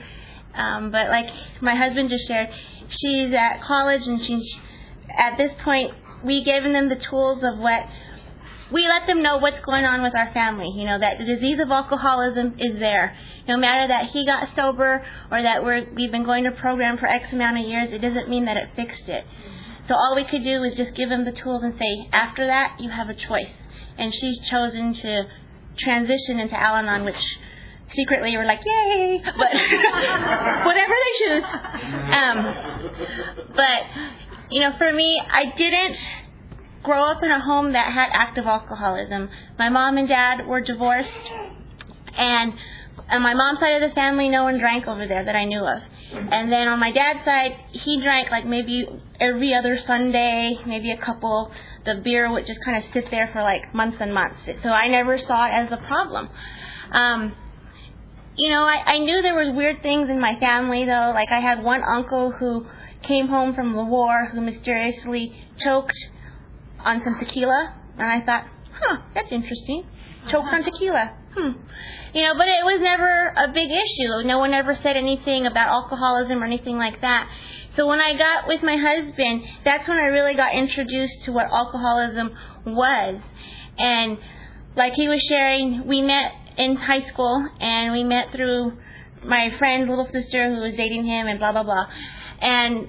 [0.56, 1.30] Um, but like
[1.62, 2.50] my husband just shared,
[2.90, 4.52] she's at college, and she's
[5.16, 5.94] at this point
[6.24, 7.84] we've given them the tools of what
[8.76, 10.68] we let them know what's going on with our family.
[10.68, 13.16] You know that the disease of alcoholism is there.
[13.48, 15.02] No matter that he got sober
[15.32, 18.28] or that we're we've been going to program for X amount of years, it doesn't
[18.28, 19.24] mean that it fixed it.
[19.88, 22.76] So all we could do is just give them the tools and say, after that,
[22.80, 23.54] you have a choice.
[23.98, 25.24] And she's chosen to
[25.78, 27.22] transition into Al-Anon, which
[27.96, 29.22] secretly we're like, yay!
[29.38, 29.54] But
[30.66, 31.44] whatever they choose.
[32.12, 32.38] Um,
[33.56, 33.82] but
[34.50, 35.96] you know, for me, I didn't
[36.86, 39.30] grow up in a home that had active alcoholism.
[39.58, 41.10] My mom and dad were divorced,
[42.16, 42.54] and
[43.10, 45.66] on my mom's side of the family, no one drank over there that I knew
[45.66, 45.82] of.
[46.12, 48.88] And then on my dad's side, he drank like maybe
[49.20, 51.52] every other Sunday, maybe a couple.
[51.86, 54.38] The beer would just kind of sit there for like months and months.
[54.64, 56.30] So I never saw it as a problem.
[56.92, 57.36] Um,
[58.38, 61.12] you know, I, I knew there was weird things in my family though.
[61.14, 62.66] Like I had one uncle who
[63.04, 65.34] came home from the war who mysteriously
[65.64, 65.98] choked
[66.86, 69.86] on some tequila, and I thought, huh, that's interesting.
[70.30, 71.18] Choked on tequila.
[71.36, 71.60] Hmm.
[72.14, 74.26] You know, but it was never a big issue.
[74.26, 77.28] No one ever said anything about alcoholism or anything like that.
[77.76, 81.48] So when I got with my husband, that's when I really got introduced to what
[81.52, 82.32] alcoholism
[82.66, 83.20] was.
[83.78, 84.18] And
[84.78, 88.78] like he was sharing, we met in high school and we met through
[89.26, 91.86] my friend's little sister who was dating him and blah blah blah.
[92.40, 92.88] And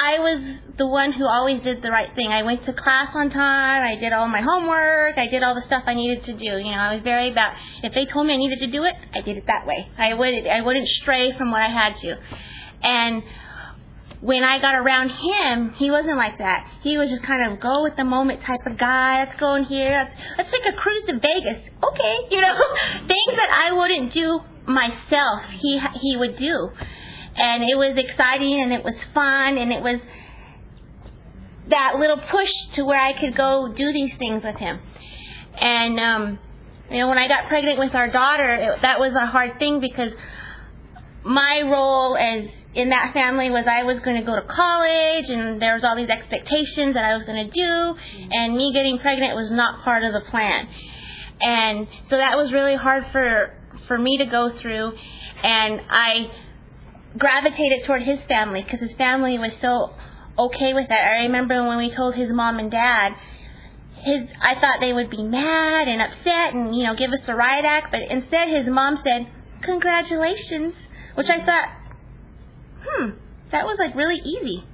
[0.00, 0.40] I was
[0.78, 2.28] the one who always did the right thing.
[2.28, 3.82] I went to class on time.
[3.82, 5.18] I did all my homework.
[5.18, 6.44] I did all the stuff I needed to do.
[6.44, 8.94] You know, I was very about if they told me I needed to do it,
[9.12, 9.90] I did it that way.
[9.98, 12.16] I would I wouldn't stray from what I had to.
[12.80, 13.24] And
[14.20, 16.70] when I got around him, he wasn't like that.
[16.82, 19.24] He was just kind of go with the moment type of guy.
[19.24, 19.90] Let's go in here.
[19.90, 21.70] Let's, let's take a cruise to Vegas.
[21.82, 22.54] Okay, you know,
[23.08, 26.70] things that I wouldn't do myself, he he would do
[27.38, 30.00] and it was exciting and it was fun and it was
[31.68, 34.80] that little push to where I could go do these things with him.
[35.54, 36.38] And um
[36.90, 39.80] you know when I got pregnant with our daughter, it, that was a hard thing
[39.80, 40.12] because
[41.24, 45.60] my role as in that family was I was going to go to college and
[45.60, 47.98] there was all these expectations that I was going to do
[48.30, 50.68] and me getting pregnant was not part of the plan.
[51.40, 53.54] And so that was really hard for
[53.86, 54.92] for me to go through
[55.42, 56.30] and I
[57.18, 59.94] gravitated toward his family because his family was so
[60.38, 61.04] okay with that.
[61.04, 63.14] I remember when we told his mom and dad,
[63.96, 67.34] his I thought they would be mad and upset and you know give us the
[67.34, 69.26] riot act, but instead his mom said,
[69.62, 70.74] "Congratulations,"
[71.14, 71.68] which I thought,
[72.86, 73.10] hmm,
[73.50, 74.64] that was like really easy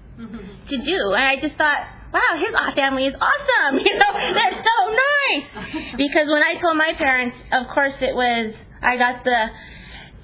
[0.68, 1.88] to do, and I just thought.
[2.14, 3.80] Wow, his family is awesome.
[3.84, 5.94] You know, they're so nice.
[5.96, 9.48] Because when I told my parents, of course it was I got the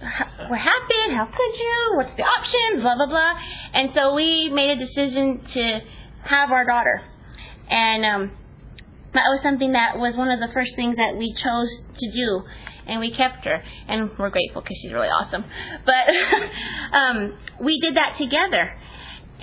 [0.01, 1.15] what happened?
[1.15, 1.93] How could you?
[1.97, 2.81] What's the option?
[2.81, 3.35] Blah blah blah.
[3.75, 5.81] And so we made a decision to
[6.25, 7.03] have our daughter,
[7.69, 8.31] and um,
[9.13, 12.43] that was something that was one of the first things that we chose to do,
[12.87, 15.45] and we kept her, and we're grateful because she's really awesome.
[15.85, 16.09] But
[16.97, 18.77] um, we did that together.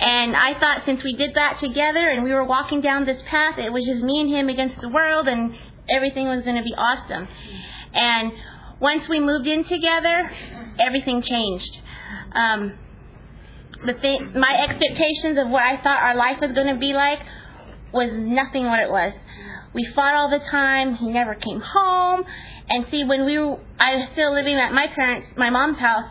[0.00, 3.58] And I thought since we did that together and we were walking down this path,
[3.58, 5.56] it was just me and him against the world and
[5.90, 7.26] everything was going to be awesome.
[7.92, 8.32] And
[8.80, 10.30] once we moved in together,
[10.80, 11.78] everything changed.
[12.32, 12.78] Um,
[13.84, 17.20] the thing, my expectations of what I thought our life was going to be like
[17.92, 19.12] was nothing what it was.
[19.74, 20.94] We fought all the time.
[20.94, 22.24] He never came home.
[22.68, 26.10] And see, when we were, I was still living at my parents, my mom's house,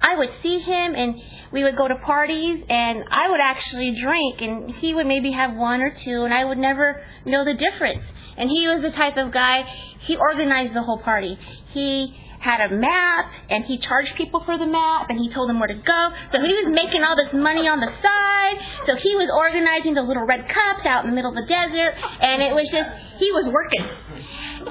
[0.00, 1.14] I would see him and
[1.52, 5.54] we would go to parties and I would actually drink and he would maybe have
[5.54, 8.04] one or two and I would never know the difference.
[8.36, 9.64] And he was the type of guy,
[10.00, 11.38] he organized the whole party.
[11.72, 15.60] He had a map and he charged people for the map and he told them
[15.60, 16.10] where to go.
[16.32, 18.56] So he was making all this money on the side.
[18.86, 21.94] So he was organizing the little red cups out in the middle of the desert
[22.20, 23.84] and it was just, he was working.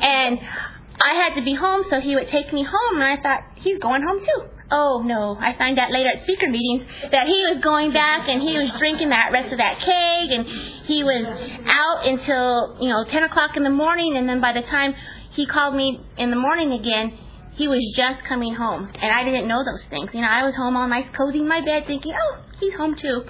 [0.02, 0.40] And
[1.02, 3.80] I had to be home so he would take me home and I thought, he's
[3.80, 4.59] going home too.
[4.72, 8.42] Oh no, I find out later at speaker meetings that he was going back and
[8.42, 10.46] he was drinking that rest of that keg and
[10.86, 11.26] he was
[11.66, 14.94] out until, you know, 10 o'clock in the morning and then by the time
[15.32, 17.18] he called me in the morning again,
[17.56, 20.12] he was just coming home and I didn't know those things.
[20.14, 22.96] You know, I was home all nice, cozy in my bed thinking, oh, he's home
[22.96, 23.24] too.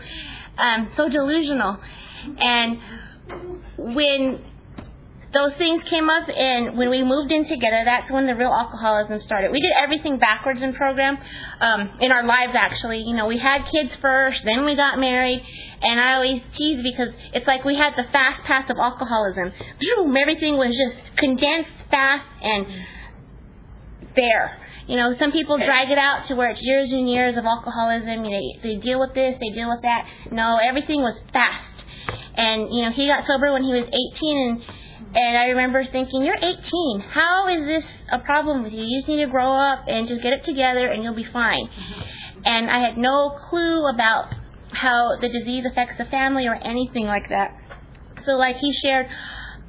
[0.57, 1.77] um, so delusional.
[2.37, 2.79] And
[3.77, 4.43] when
[5.33, 9.19] those things came up and when we moved in together that's when the real alcoholism
[9.19, 9.51] started.
[9.51, 11.17] We did everything backwards in program
[11.59, 12.99] um in our lives actually.
[12.99, 15.43] You know we had kids first then we got married.
[15.81, 19.51] And i always tease because it's like we had the fast path of alcoholism.
[19.79, 22.65] Boom, everything was just condensed fast and
[24.15, 24.57] there.
[24.87, 28.23] You know some people drag it out to where it's years and years of alcoholism.
[28.23, 30.07] Know, they deal with this they deal with that.
[30.31, 31.85] No everything was fast.
[32.33, 34.63] And you know he got sober when he was 18 and
[35.13, 36.99] and I remember thinking, you're 18.
[37.09, 38.83] How is this a problem with you?
[38.83, 41.67] You just need to grow up and just get it together and you'll be fine.
[42.45, 44.33] And I had no clue about
[44.71, 47.57] how the disease affects the family or anything like that.
[48.25, 49.07] So, like he shared,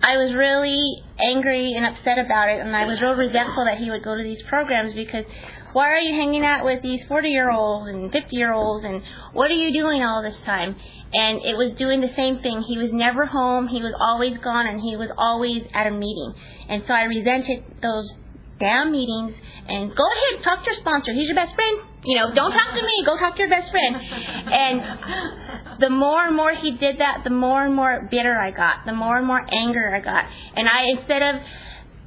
[0.03, 3.91] I was really angry and upset about it, and I was real resentful that he
[3.91, 5.25] would go to these programs because
[5.73, 9.03] why are you hanging out with these 40 year olds and 50 year olds and
[9.33, 10.77] what are you doing all this time?
[11.13, 12.63] And it was doing the same thing.
[12.69, 16.35] He was never home, he was always gone, and he was always at a meeting.
[16.69, 18.13] And so I resented those
[18.61, 19.35] damn meetings
[19.67, 21.13] and go ahead, talk to your sponsor.
[21.13, 21.81] He's your best friend.
[22.05, 23.97] You know, don't talk to me, go talk to your best friend.
[23.97, 28.87] And the more and more he did that, the more and more bitter I got,
[28.87, 30.25] the more and more anger I got.
[30.57, 31.43] And I, instead of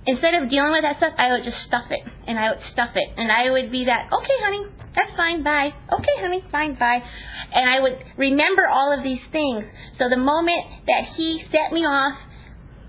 [0.06, 2.92] instead of dealing with that stuff, I would just stuff it and I would stuff
[2.96, 5.74] it and I would be that, okay, honey, that's fine, bye.
[5.92, 7.02] Okay, honey, fine, bye.
[7.54, 9.66] And I would remember all of these things.
[9.98, 12.18] So the moment that he set me off,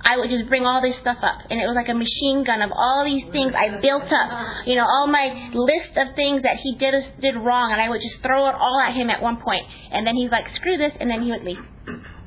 [0.07, 1.39] I would just bring all this stuff up.
[1.49, 4.67] And it was like a machine gun of all these things I built up.
[4.67, 8.03] You know, all my list of things that he did did wrong and I would
[8.03, 9.65] just throw it all at him at one point.
[9.91, 11.65] And then he's like, screw this and then he would leave.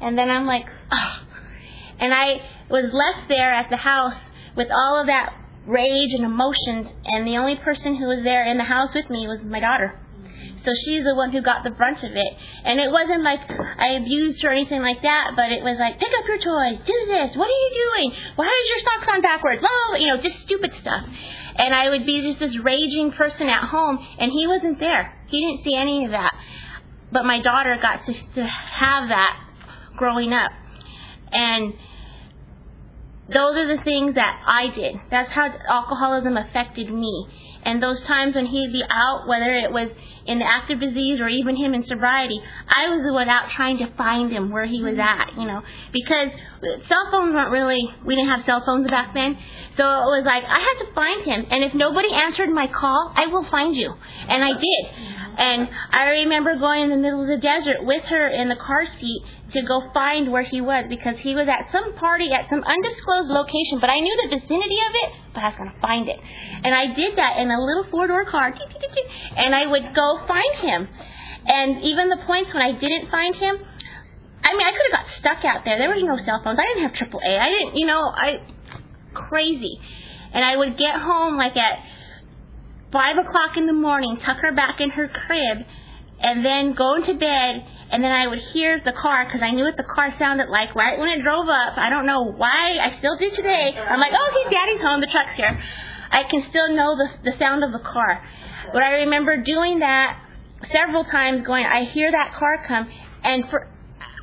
[0.01, 1.19] And then I'm like, oh.
[1.99, 4.17] And I was left there at the house
[4.57, 5.33] with all of that
[5.67, 9.27] rage and emotions, and the only person who was there in the house with me
[9.27, 9.99] was my daughter.
[10.65, 12.33] So she's the one who got the brunt of it.
[12.65, 15.99] And it wasn't like I abused her or anything like that, but it was like,
[15.99, 18.11] pick up your toys, do this, what are you doing?
[18.35, 19.61] Why is your socks on backwards?
[19.63, 21.05] Oh, you know, just stupid stuff.
[21.55, 25.13] And I would be just this raging person at home, and he wasn't there.
[25.27, 26.33] He didn't see any of that.
[27.11, 29.39] But my daughter got to, to have that
[29.95, 30.51] growing up.
[31.31, 31.73] And
[33.29, 34.95] those are the things that I did.
[35.11, 37.27] That's how alcoholism affected me.
[37.63, 39.89] And those times when he'd be out, whether it was
[40.25, 43.91] in active disease or even him in sobriety, I was the one out trying to
[43.97, 45.61] find him where he was at, you know,
[45.91, 46.29] because
[46.87, 49.37] cell phones weren't really, we didn't have cell phones back then.
[49.75, 51.45] So it was like, I had to find him.
[51.51, 53.93] And if nobody answered my call, I will find you.
[54.27, 55.16] And I did.
[55.37, 58.85] And I remember going in the middle of the desert with her in the car
[58.99, 59.21] seat
[59.51, 63.29] to go find where he was because he was at some party at some undisclosed
[63.29, 66.19] location, but I knew the vicinity of it, but I was going to find it.
[66.63, 68.53] And I did that in a little four door car,
[69.37, 70.87] and I would go find him.
[71.45, 73.57] And even the points when I didn't find him,
[74.43, 75.77] I mean, I could have got stuck out there.
[75.77, 76.59] There was no cell phones.
[76.59, 77.39] I didn't have AAA.
[77.39, 78.41] I didn't, you know, I
[79.13, 79.79] crazy.
[80.33, 81.79] And I would get home like at
[82.97, 85.57] five o'clock in the morning, tuck her back in her crib,
[86.19, 87.63] and then go into bed.
[87.91, 90.73] And then I would hear the car because I knew what the car sounded like
[90.73, 91.77] right when it drove up.
[91.77, 92.79] I don't know why.
[92.81, 93.77] I still do today.
[93.77, 94.99] I'm like, oh, okay, Daddy's home.
[94.99, 95.61] The truck's here.
[96.09, 98.23] I can still know the the sound of the car.
[98.73, 100.19] But I remember doing that
[100.73, 101.45] several times.
[101.45, 102.89] Going, I hear that car come,
[103.23, 103.67] and for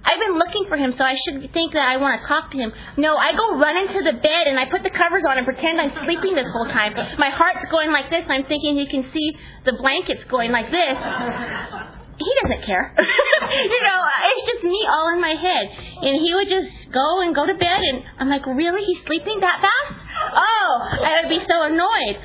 [0.04, 2.58] I've been looking for him, so I should think that I want to talk to
[2.58, 2.72] him.
[2.96, 5.80] No, I go run into the bed and I put the covers on and pretend
[5.80, 6.92] I'm sleeping this whole time.
[7.16, 8.24] My heart's going like this.
[8.28, 9.32] I'm thinking he can see
[9.64, 10.96] the blankets going like this.
[12.20, 12.94] He doesn't care.
[13.72, 15.66] you know, it's just me all in my head.
[16.04, 18.84] And he would just go and go to bed, and I'm like, really?
[18.84, 19.98] He's sleeping that fast?
[20.36, 20.70] Oh,
[21.02, 22.16] I would be so annoyed.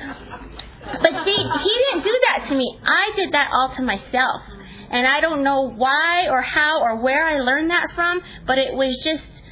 [1.02, 2.78] But see, he didn't do that to me.
[2.84, 4.42] I did that all to myself.
[4.90, 8.74] And I don't know why or how or where I learned that from, but it
[8.74, 9.42] was just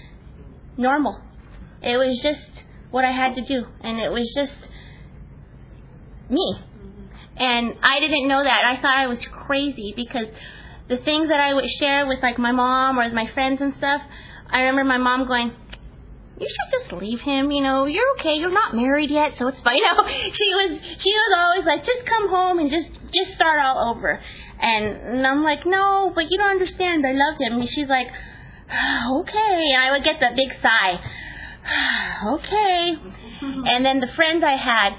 [0.76, 1.22] normal.
[1.80, 3.66] It was just what I had to do.
[3.80, 4.56] And it was just
[6.28, 6.58] me.
[7.36, 8.64] And I didn't know that.
[8.64, 10.26] I thought I was crazy because
[10.88, 13.74] the things that I would share with like my mom or with my friends and
[13.76, 14.00] stuff,
[14.50, 15.52] I remember my mom going,
[16.40, 19.60] you should just leave him, you know, you're okay, you're not married yet, so it's
[19.62, 19.76] fine.
[19.78, 23.60] You know, she was she was always like, just come home and just just start
[23.64, 24.20] all over.
[24.60, 27.06] And, I'm like, no, but you don't understand.
[27.06, 27.60] I love him.
[27.60, 28.08] And she's like,
[28.70, 29.62] ah, okay.
[29.74, 31.00] And I would get that big sigh.
[31.66, 32.96] Ah, okay.
[33.42, 34.94] and then the friends I had,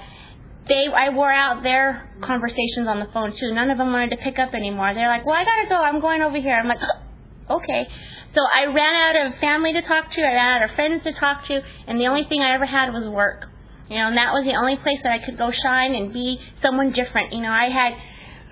[0.68, 3.52] they I wore out their conversations on the phone too.
[3.52, 4.94] None of them wanted to pick up anymore.
[4.94, 5.82] They're like, well, I gotta go.
[5.82, 6.54] I'm going over here.
[6.54, 7.88] I'm like, oh, okay.
[8.34, 10.20] So I ran out of family to talk to.
[10.20, 12.92] I ran out of friends to talk to, and the only thing I ever had
[12.92, 13.46] was work.
[13.88, 16.40] You know, and that was the only place that I could go shine and be
[16.62, 17.32] someone different.
[17.32, 17.94] You know, I had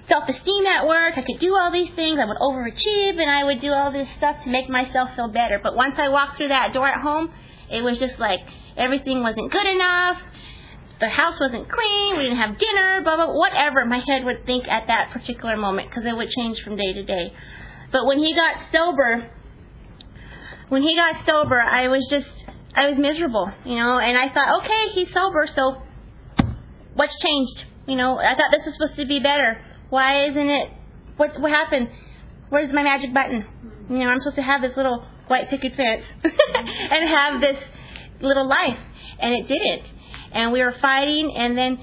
[0.09, 1.15] self-esteem at work.
[1.17, 2.19] I could do all these things.
[2.19, 5.61] I would overachieve and I would do all this stuff to make myself feel better.
[5.63, 7.33] But once I walked through that door at home,
[7.71, 8.41] it was just like
[8.77, 10.19] everything wasn't good enough.
[11.01, 12.17] The house wasn't clean.
[12.17, 13.03] We didn't have dinner.
[13.03, 13.35] Blah blah.
[13.35, 16.93] Whatever my head would think at that particular moment, because it would change from day
[16.93, 17.33] to day.
[17.93, 19.31] But when he got sober,
[20.69, 22.29] when he got sober, I was just
[22.75, 23.99] I was miserable, you know.
[23.99, 25.83] And I thought, okay, he's sober, so
[26.95, 27.65] what's changed?
[27.87, 29.63] You know, I thought this was supposed to be better.
[29.91, 30.71] Why isn't it?
[31.17, 31.89] What what happened?
[32.51, 33.45] Where's my magic button?
[33.91, 37.57] You know, I'm supposed to have this little white picket fence and have this
[38.21, 38.79] little life,
[39.19, 39.85] and it didn't.
[40.33, 41.79] And we were fighting, and then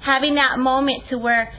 [0.00, 1.52] having that moment to where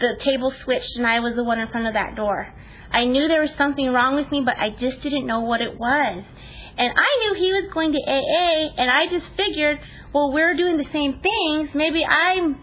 [0.00, 2.52] the table switched and I was the one in front of that door.
[2.90, 5.78] I knew there was something wrong with me, but I just didn't know what it
[5.78, 6.24] was.
[6.78, 9.80] And I knew he was going to AA, and I just figured,
[10.12, 11.70] well, we're doing the same things.
[11.74, 12.54] Maybe I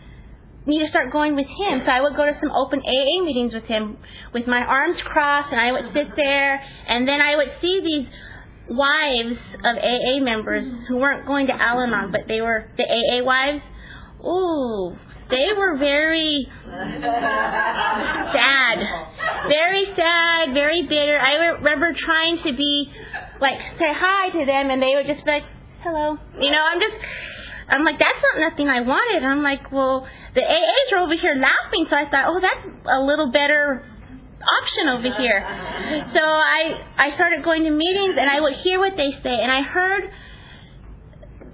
[0.65, 1.81] need to start going with him.
[1.85, 3.97] So I would go to some open AA meetings with him
[4.33, 8.07] with my arms crossed, and I would sit there, and then I would see these
[8.69, 13.23] wives of AA members who weren't going to Al Anon, but they were the AA
[13.23, 13.61] wives.
[14.25, 14.95] Ooh,
[15.29, 16.47] they were very
[18.31, 18.79] sad,
[19.47, 21.19] very sad, very bitter.
[21.19, 22.91] I remember trying to be
[23.41, 25.43] like say hi to them, and they would just be like,
[25.81, 26.65] "Hello," you know.
[26.65, 26.95] I'm just,
[27.73, 29.23] I'm like, that's not nothing I wanted.
[29.25, 33.01] I'm like, well, the AAs are over here laughing, so I thought, oh, that's a
[33.01, 33.83] little better
[34.61, 35.41] option over here.
[36.13, 39.51] So I I started going to meetings and I would hear what they say and
[39.51, 40.11] I heard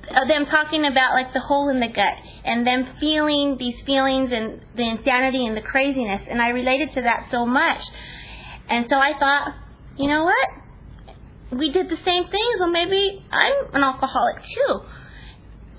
[0.10, 4.32] uh, them talking about like the hole in the gut and them feeling these feelings
[4.34, 7.84] and the insanity and the craziness and I related to that so much.
[8.68, 9.56] And so I thought,
[9.98, 11.60] you know what?
[11.60, 14.82] We did the same things, well maybe I'm an alcoholic too.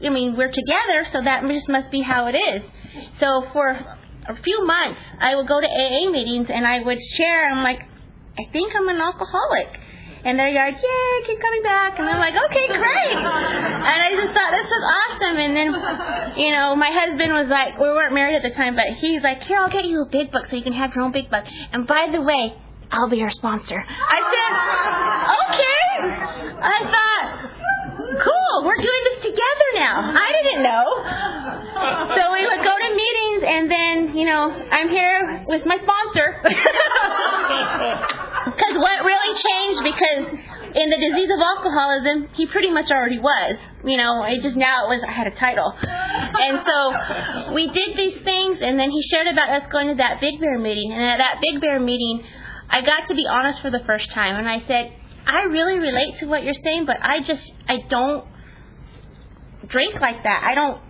[0.03, 2.63] I mean, we're together, so that just must be how it is.
[3.21, 7.51] So for a few months, I would go to AA meetings and I would share.
[7.51, 7.81] I'm like,
[8.39, 9.79] I think I'm an alcoholic.
[10.23, 11.99] And they're like, yay, keep coming back.
[11.99, 13.17] And I'm like, okay, great.
[13.17, 15.37] And I just thought this was awesome.
[15.41, 15.73] And then,
[16.37, 19.43] you know, my husband was like, we weren't married at the time, but he's like,
[19.45, 21.45] here, I'll get you a big book so you can have your own big book.
[21.73, 22.53] And by the way,
[22.93, 23.81] I'll be your sponsor.
[23.81, 24.53] I said,
[25.41, 25.81] okay.
[26.61, 27.51] I thought,
[27.97, 30.13] cool, we're doing this together now.
[30.15, 30.85] I didn't know.
[32.17, 36.43] So we would go to meetings, and then, you know, I'm here with my sponsor.
[38.41, 40.25] Because what really changed, because
[40.75, 43.57] in the disease of alcoholism, he pretty much already was.
[43.85, 45.73] You know, it just now it was, I had a title.
[45.77, 50.21] And so we did these things, and then he shared about us going to that
[50.21, 50.93] Big Bear meeting.
[50.93, 52.25] And at that Big Bear meeting,
[52.69, 54.93] I got to be honest for the first time, and I said,
[55.27, 58.25] I really relate to what you're saying, but I just, I don't
[59.69, 60.43] drink like that.
[60.45, 60.81] I don't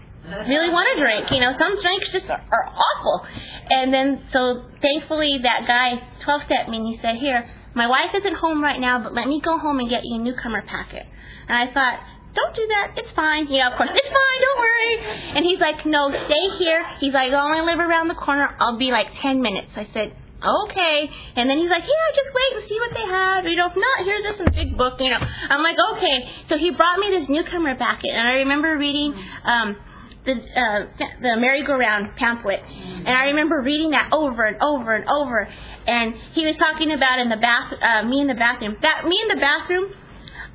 [0.48, 1.30] really want to drink.
[1.30, 3.26] You know, some drinks just are, are awful.
[3.70, 8.14] And then, so thankfully, that guy 12 stepped me and he said, Here, my wife
[8.14, 11.06] isn't home right now, but let me go home and get you a newcomer packet.
[11.48, 12.00] And I thought,
[12.34, 12.94] don't do that.
[12.96, 13.48] It's fine.
[13.48, 14.40] You know, of course, it's fine.
[14.40, 15.36] Don't worry.
[15.36, 16.84] And he's like, no, stay here.
[16.98, 18.54] He's like, I only live around the corner.
[18.60, 19.72] I'll be like 10 minutes.
[19.76, 21.08] I said, okay.
[21.36, 23.44] And then he's like, yeah, just wait and see what they have.
[23.46, 25.00] You know, if not, here's this big book.
[25.00, 26.46] You know, I'm like, okay.
[26.48, 29.14] So he brought me this newcomer packet, and I remember reading.
[29.44, 29.76] um
[30.24, 30.84] the uh,
[31.22, 35.48] the merry-go-round pamphlet, and I remember reading that over and over and over.
[35.86, 38.76] And he was talking about in the bath, uh, me in the bathroom.
[38.82, 39.94] That me in the bathroom.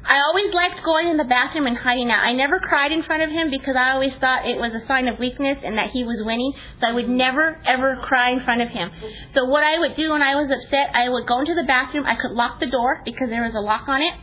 [0.07, 2.23] I always liked going in the bathroom and hiding out.
[2.23, 5.07] I never cried in front of him because I always thought it was a sign
[5.07, 6.53] of weakness and that he was winning.
[6.79, 8.91] So I would never ever cry in front of him.
[9.33, 12.05] So what I would do when I was upset, I would go into the bathroom.
[12.05, 14.13] I could lock the door because there was a lock on it.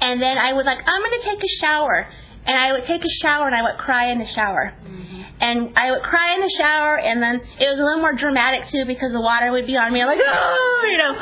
[0.00, 2.06] And then I was like, I'm going to take a shower
[2.46, 4.74] and I would take a shower and I would cry in the shower.
[4.84, 5.22] Mm-hmm.
[5.40, 8.68] And I would cry in the shower, and then it was a little more dramatic
[8.70, 10.02] too because the water would be on me.
[10.02, 11.14] I'm like, oh, you know.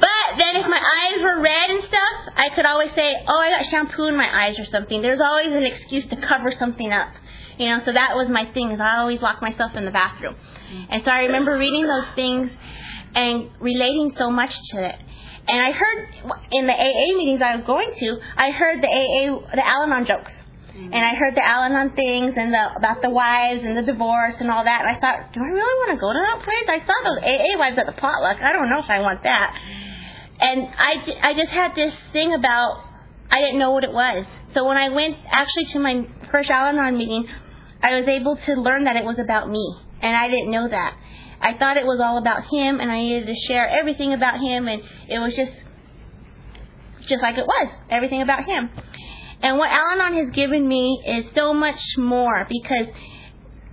[0.00, 3.50] But then if my eyes were red and stuff, I could always say, oh, I
[3.50, 5.00] got shampoo in my eyes or something.
[5.00, 7.12] There's always an excuse to cover something up.
[7.56, 8.72] You know, so that was my thing.
[8.72, 10.34] Is I always lock myself in the bathroom.
[10.34, 10.84] Mm-hmm.
[10.90, 12.50] And so I remember reading those things
[13.14, 14.96] and relating so much to it.
[15.48, 16.08] And I heard
[16.50, 20.32] in the AA meetings I was going to, I heard the AA, the Al-Anon jokes.
[20.76, 20.92] Mm-hmm.
[20.92, 24.50] And I heard the Al-Anon things and the about the wives and the divorce and
[24.50, 24.84] all that.
[24.84, 26.66] And I thought, do I really want to go to that place?
[26.68, 28.42] I saw those AA wives at the potluck.
[28.42, 29.54] I don't know if I want that.
[30.38, 32.84] And I, I just had this thing about
[33.30, 34.26] I didn't know what it was.
[34.54, 37.28] So when I went actually to my first Al-Anon meeting,
[37.82, 40.96] I was able to learn that it was about me, and I didn't know that.
[41.40, 44.68] I thought it was all about him, and I needed to share everything about him,
[44.68, 45.52] and it was just
[47.02, 48.70] just like it was everything about him.
[49.42, 52.86] And what Al Anon has given me is so much more because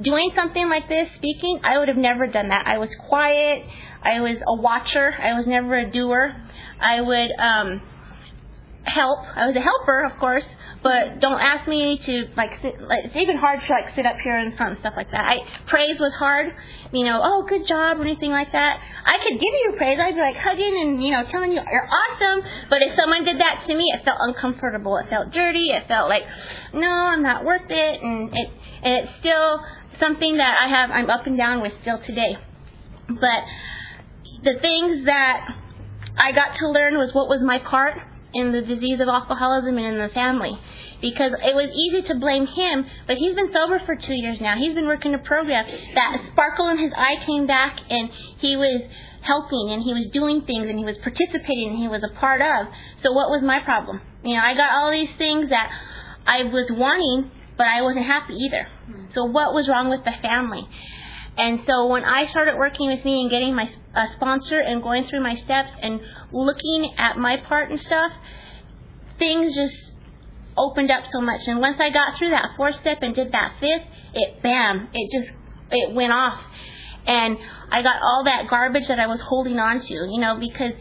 [0.02, 2.68] doing something like this, speaking, I would have never done that.
[2.68, 3.64] I was quiet.
[4.04, 5.14] I was a watcher.
[5.18, 6.36] I was never a doer.
[6.80, 7.82] I would um,
[8.84, 9.20] help.
[9.36, 10.46] I was a helper, of course,
[10.84, 12.80] but don't ask me to like sit.
[12.82, 15.24] Like, it's even hard to like sit up here in front and stuff like that.
[15.24, 16.54] I praise was hard.
[16.92, 18.82] You know, oh, good job or anything like that.
[19.06, 19.98] I could give you praise.
[20.00, 22.44] I'd be like hugging and you know telling you you're awesome.
[22.70, 24.98] But if someone did that to me, it felt uncomfortable.
[24.98, 25.70] It felt dirty.
[25.70, 26.24] It felt like,
[26.74, 28.02] no, I'm not worth it.
[28.02, 28.50] And it
[28.84, 29.64] and it's still
[30.00, 30.92] something that I have.
[30.92, 32.36] I'm up and down with still today.
[33.08, 33.42] But
[34.44, 35.48] the things that
[36.18, 37.98] I got to learn was what was my part
[38.34, 40.58] in the disease of alcoholism and in the family.
[41.02, 44.58] Because it was easy to blame him, but he's been sober for two years now.
[44.58, 45.66] He's been working a program.
[45.96, 48.82] That sparkle in his eye came back and he was
[49.22, 52.42] helping and he was doing things and he was participating and he was a part
[52.42, 52.68] of.
[53.02, 54.02] So what was my problem?
[54.24, 55.70] You know, I got all these things that
[56.26, 58.68] I was wanting, but I wasn't happy either.
[59.14, 60.68] So what was wrong with the family?
[61.38, 65.08] And so when I started working with me and getting my a sponsor and going
[65.08, 66.00] through my steps and
[66.32, 68.12] looking at my part and stuff,
[69.18, 69.76] things just
[70.58, 71.42] opened up so much.
[71.48, 75.12] And once I got through that fourth step and did that fifth, it bam, it
[75.12, 75.34] just
[75.72, 76.40] it went off.
[77.08, 77.38] And
[77.72, 80.74] I got all that garbage that I was holding on to, you know, because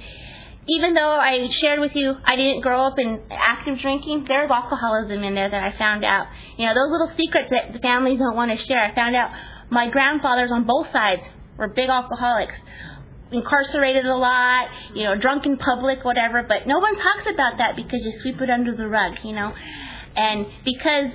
[0.68, 5.24] even though I shared with you I didn't grow up in active drinking, there's alcoholism
[5.24, 6.26] in there that I found out.
[6.58, 8.84] You know, those little secrets that the families don't want to share.
[8.84, 9.30] I found out
[9.72, 11.22] my grandfathers on both sides
[11.56, 12.54] were big alcoholics,
[13.32, 16.42] incarcerated a lot, you know, drunk in public, whatever.
[16.42, 19.54] But no one talks about that because you sweep it under the rug, you know.
[20.14, 21.10] And because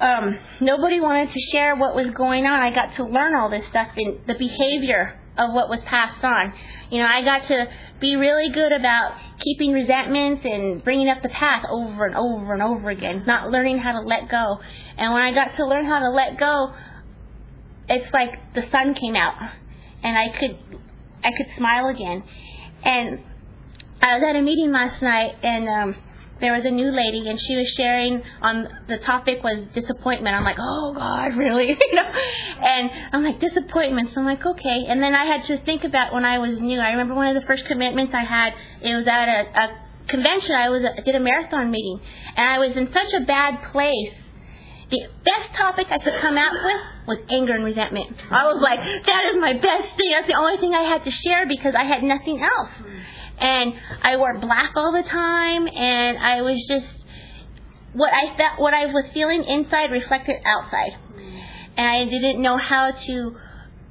[0.00, 3.66] um, nobody wanted to share what was going on, I got to learn all this
[3.66, 6.52] stuff in the behavior of what was passed on.
[6.90, 7.66] You know, I got to
[8.00, 12.62] be really good about keeping resentments and bringing up the past over and over and
[12.62, 14.60] over again, not learning how to let go.
[14.96, 16.72] And when I got to learn how to let go,
[17.88, 19.34] it's like the sun came out
[20.02, 20.58] and I could
[21.24, 22.22] I could smile again.
[22.84, 23.20] And
[24.00, 25.96] I was at a meeting last night and um
[26.40, 30.36] there was a new lady and she was sharing on the topic was disappointment.
[30.36, 31.68] I'm like, oh God, really?
[31.90, 32.02] you know?
[32.02, 34.10] And I'm like, disappointment.
[34.14, 34.84] So I'm like, okay.
[34.88, 36.78] And then I had to think about when I was new.
[36.78, 39.78] I remember one of the first commitments I had, it was at a, a
[40.08, 40.54] convention.
[40.54, 42.00] I was I did a marathon meeting
[42.36, 44.14] and I was in such a bad place
[44.90, 48.16] the best topic I could come out with was anger and resentment.
[48.30, 50.10] I was like, that is my best thing.
[50.12, 52.70] That's the only thing I had to share because I had nothing else.
[53.38, 56.86] And I wore black all the time, and I was just
[57.92, 60.96] what I felt, what I was feeling inside reflected outside,
[61.76, 63.36] and I didn't know how to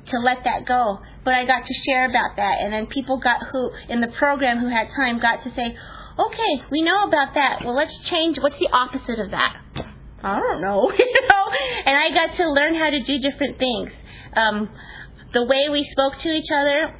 [0.08, 1.00] to let that go.
[1.24, 4.60] But I got to share about that, and then people got who in the program
[4.60, 5.78] who had time got to say,
[6.20, 7.60] okay, we know about that.
[7.64, 8.38] Well, let's change.
[8.40, 9.58] What's the opposite of that?
[10.24, 11.46] I don't know, you know.
[11.86, 13.92] And I got to learn how to do different things.
[14.36, 14.70] Um,
[15.34, 16.96] the way we spoke to each other,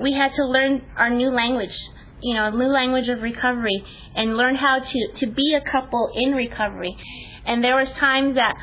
[0.00, 1.76] we had to learn our new language,
[2.22, 3.84] you know, a new language of recovery,
[4.14, 6.96] and learn how to to be a couple in recovery.
[7.44, 8.54] And there was times that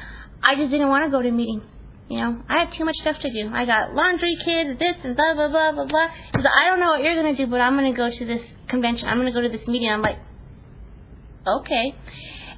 [0.43, 1.61] I just didn't want to go to a meeting.
[2.09, 3.49] You know, I have too much stuff to do.
[3.53, 6.07] I got laundry, kids, this and blah blah blah blah blah.
[6.31, 9.07] Because I don't know what you're gonna do, but I'm gonna go to this convention.
[9.07, 9.89] I'm gonna go to this meeting.
[9.89, 10.19] I'm like,
[11.47, 11.95] okay.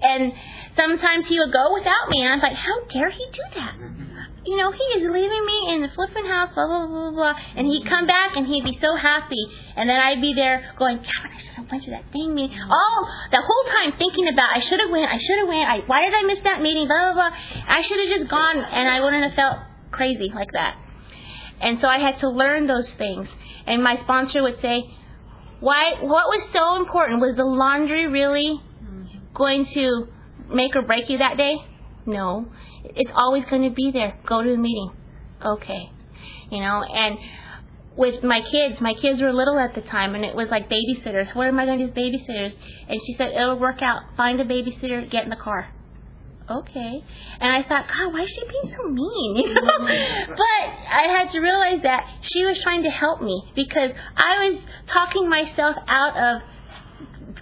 [0.03, 0.33] And
[0.75, 3.75] sometimes he would go without me, and I was like, how dare he do that?
[4.45, 7.33] You know, he is leaving me in the flipping house, blah, blah, blah, blah.
[7.55, 9.39] And he'd come back, and he'd be so happy.
[9.77, 12.59] And then I'd be there going, God, I should have went to that dang meeting.
[12.59, 15.79] All, the whole time thinking about, I should have went, I should have went, I,
[15.87, 17.37] why did I miss that meeting, blah, blah, blah.
[17.67, 19.59] I should have just gone, and I wouldn't have felt
[19.91, 20.75] crazy like that.
[21.61, 23.29] And so I had to learn those things.
[23.65, 24.83] And my sponsor would say,
[25.61, 27.21] why, what was so important?
[27.21, 28.61] Was the laundry really
[29.33, 30.07] going to
[30.49, 31.55] make or break you that day?
[32.05, 32.47] No.
[32.83, 34.17] It's always going to be there.
[34.25, 34.91] Go to the meeting.
[35.43, 35.89] Okay.
[36.51, 37.17] You know, and
[37.95, 41.35] with my kids, my kids were little at the time, and it was like babysitters.
[41.35, 42.53] What am I going to do with babysitters?
[42.87, 44.01] And she said, it'll work out.
[44.17, 45.69] Find a babysitter, get in the car.
[46.49, 47.03] Okay.
[47.39, 49.37] And I thought, God, why is she being so mean?
[49.43, 49.61] You know?
[49.61, 50.31] Mm-hmm.
[50.31, 54.59] but I had to realize that she was trying to help me because I was
[54.87, 56.41] talking myself out of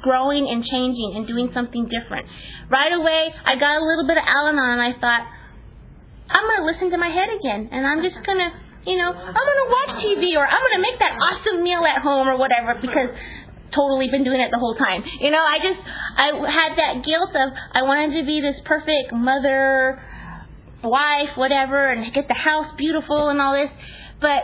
[0.01, 2.27] growing and changing and doing something different.
[2.69, 5.27] Right away, I got a little bit of Al Anon and I thought,
[6.29, 8.49] I'm going to listen to my head again and I'm just going to,
[8.89, 11.83] you know, I'm going to watch TV or I'm going to make that awesome meal
[11.85, 13.09] at home or whatever because
[13.71, 15.03] totally been doing it the whole time.
[15.19, 19.13] You know, I just, I had that guilt of I wanted to be this perfect
[19.13, 20.01] mother,
[20.83, 23.71] wife, whatever, and get the house beautiful and all this.
[24.19, 24.43] But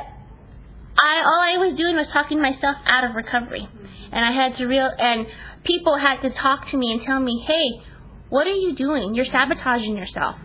[0.99, 3.67] I, all I was doing was talking myself out of recovery.
[4.11, 5.27] And I had to real, and
[5.63, 7.81] people had to talk to me and tell me, hey,
[8.29, 9.13] what are you doing?
[9.13, 10.37] You're sabotaging yourself.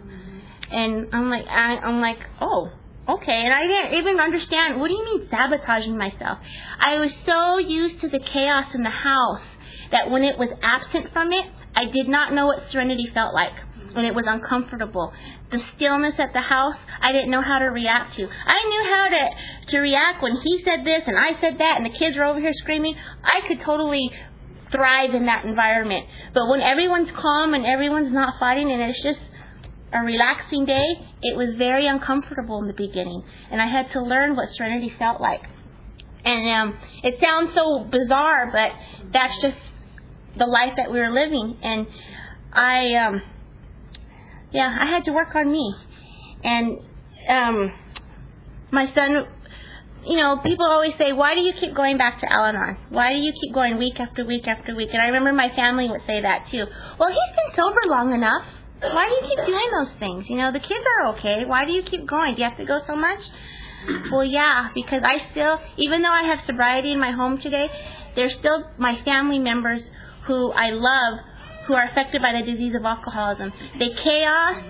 [0.70, 2.70] And I'm like, I, I'm like, oh,
[3.08, 3.44] okay.
[3.44, 4.80] And I didn't even understand.
[4.80, 6.38] What do you mean sabotaging myself?
[6.78, 9.42] I was so used to the chaos in the house
[9.90, 13.52] that when it was absent from it, I did not know what serenity felt like.
[13.94, 15.12] And it was uncomfortable.
[15.50, 18.22] The stillness at the house, I didn't know how to react to.
[18.24, 21.86] I knew how to, to react when he said this and I said that and
[21.86, 22.94] the kids were over here screaming.
[23.22, 24.10] I could totally
[24.70, 26.06] thrive in that environment.
[26.32, 29.20] But when everyone's calm and everyone's not fighting and it's just
[29.92, 30.86] a relaxing day,
[31.20, 33.22] it was very uncomfortable in the beginning.
[33.50, 35.42] And I had to learn what serenity felt like.
[36.24, 38.72] And um, it sounds so bizarre, but
[39.12, 39.56] that's just
[40.38, 41.58] the life that we were living.
[41.62, 41.86] And
[42.52, 43.22] I, um,
[44.52, 45.74] yeah, I had to work on me.
[46.44, 46.78] And
[47.28, 47.72] um,
[48.70, 49.26] my son,
[50.04, 52.76] you know, people always say, why do you keep going back to Al Anon?
[52.90, 54.90] Why do you keep going week after week after week?
[54.92, 56.66] And I remember my family would say that too.
[56.98, 58.44] Well, he's been sober long enough.
[58.80, 60.28] Why do you keep doing those things?
[60.28, 61.44] You know, the kids are okay.
[61.44, 62.34] Why do you keep going?
[62.34, 63.20] Do you have to go so much?
[64.10, 67.70] Well, yeah, because I still, even though I have sobriety in my home today,
[68.14, 69.82] there's still my family members
[70.26, 71.20] who I love
[71.66, 73.52] who are affected by the disease of alcoholism.
[73.78, 74.62] The chaos,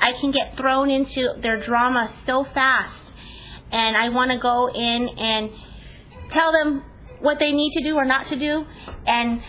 [0.00, 2.96] I can get thrown into their drama so fast.
[3.70, 5.50] And I want to go in and
[6.32, 6.84] tell them
[7.20, 8.64] what they need to do or not to do.
[9.06, 9.40] And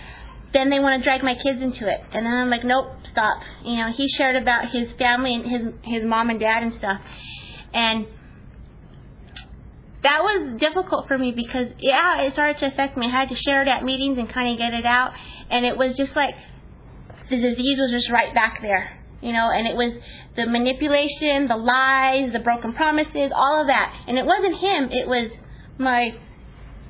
[0.54, 2.02] then they want to drag my kids into it.
[2.12, 3.42] And then I'm like, nope, stop.
[3.64, 7.02] You know, he shared about his family and his his mom and dad and stuff.
[7.74, 8.06] And
[10.04, 13.08] that was difficult for me because yeah, it started to affect me.
[13.08, 15.14] I had to share it at meetings and kind of get it out,
[15.50, 16.34] and it was just like
[17.32, 19.50] the disease was just right back there, you know.
[19.50, 19.94] And it was
[20.36, 24.06] the manipulation, the lies, the broken promises, all of that.
[24.08, 25.32] And it wasn't him; it was
[25.78, 26.14] my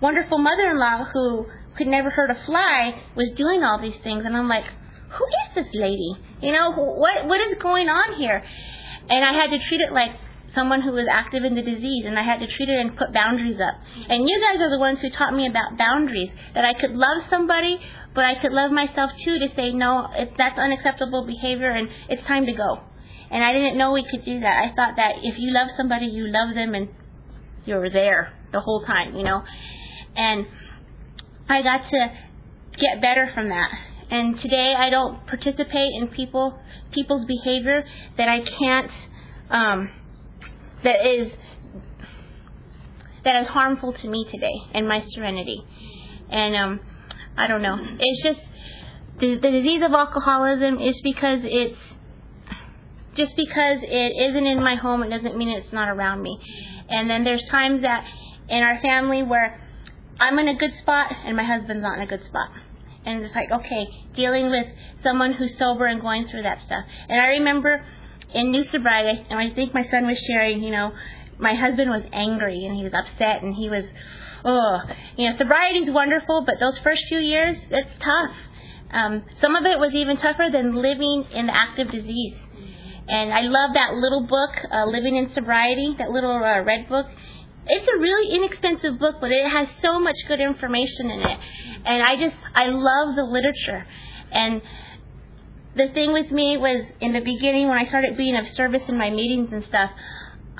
[0.01, 1.45] wonderful mother-in-law who
[1.77, 4.25] could never hurt a fly was doing all these things.
[4.25, 6.15] And I'm like, who is this lady?
[6.41, 8.43] You know, what what is going on here?
[9.09, 10.11] And I had to treat it like
[10.53, 13.13] someone who was active in the disease and I had to treat it and put
[13.13, 13.75] boundaries up.
[14.09, 17.23] And you guys are the ones who taught me about boundaries, that I could love
[17.29, 17.79] somebody,
[18.13, 22.23] but I could love myself too to say, no, it, that's unacceptable behavior and it's
[22.23, 22.81] time to go.
[23.29, 24.63] And I didn't know we could do that.
[24.63, 26.89] I thought that if you love somebody, you love them and
[27.65, 29.43] you're there the whole time, you know.
[30.15, 30.45] And
[31.47, 32.11] I got to
[32.77, 33.69] get better from that.
[34.09, 36.59] And today I don't participate in people
[36.91, 37.85] people's behavior
[38.17, 38.91] that I can't
[39.49, 39.89] um,
[40.83, 41.31] that is
[43.23, 45.63] that is harmful to me today and my serenity.
[46.29, 46.79] And um,
[47.37, 47.77] I don't know.
[47.99, 48.39] It's just
[49.19, 51.77] the, the disease of alcoholism is because it's
[53.13, 56.39] just because it isn't in my home, it doesn't mean it's not around me.
[56.89, 58.05] And then there's times that
[58.49, 59.61] in our family where
[60.19, 62.49] I'm in a good spot and my husband's not in a good spot.
[63.05, 64.67] And it's like, okay, dealing with
[65.01, 66.85] someone who's sober and going through that stuff.
[67.09, 67.83] And I remember
[68.33, 70.93] in New Sobriety, and I think my son was sharing, you know,
[71.41, 73.83] my husband was angry and he was upset and he was,
[74.45, 74.79] oh,
[75.17, 78.31] you know, sobriety's wonderful, but those first few years, it's tough.
[78.91, 82.35] Um, some of it was even tougher than living in active disease.
[83.07, 87.07] And I love that little book, uh, Living in Sobriety, that little uh, red book.
[87.65, 91.39] It's a really inexpensive book, but it has so much good information in it.
[91.85, 93.85] And I just, I love the literature.
[94.31, 94.61] And
[95.75, 98.97] the thing with me was in the beginning when I started being of service in
[98.97, 99.91] my meetings and stuff,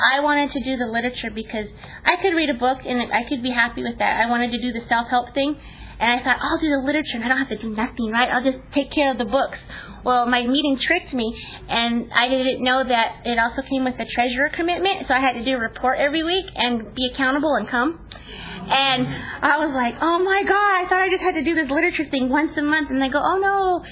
[0.01, 1.67] I wanted to do the literature because
[2.05, 4.21] I could read a book and I could be happy with that.
[4.21, 5.55] I wanted to do the self help thing.
[5.99, 8.27] And I thought, I'll do the literature and I don't have to do nothing, right?
[8.27, 9.59] I'll just take care of the books.
[10.03, 11.31] Well, my meeting tricked me
[11.69, 15.05] and I didn't know that it also came with a treasurer commitment.
[15.07, 17.99] So I had to do a report every week and be accountable and come.
[18.09, 21.69] And I was like, oh my God, I thought I just had to do this
[21.69, 22.89] literature thing once a month.
[22.89, 23.85] And they go, oh no,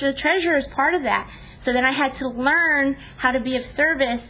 [0.00, 1.28] the treasurer is part of that.
[1.66, 4.22] So then I had to learn how to be of service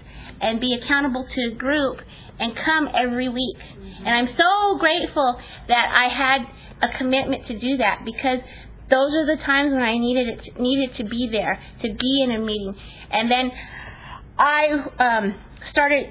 [0.43, 2.03] and be accountable to a group
[2.39, 3.57] and come every week.
[4.05, 6.47] And I'm so grateful that I had
[6.83, 8.41] a commitment to do that because
[8.91, 12.23] those are the times when I needed it to, needed to be there, to be
[12.23, 12.77] in a meeting.
[13.11, 13.53] And then
[14.37, 14.67] I
[14.99, 15.35] um,
[15.71, 16.07] started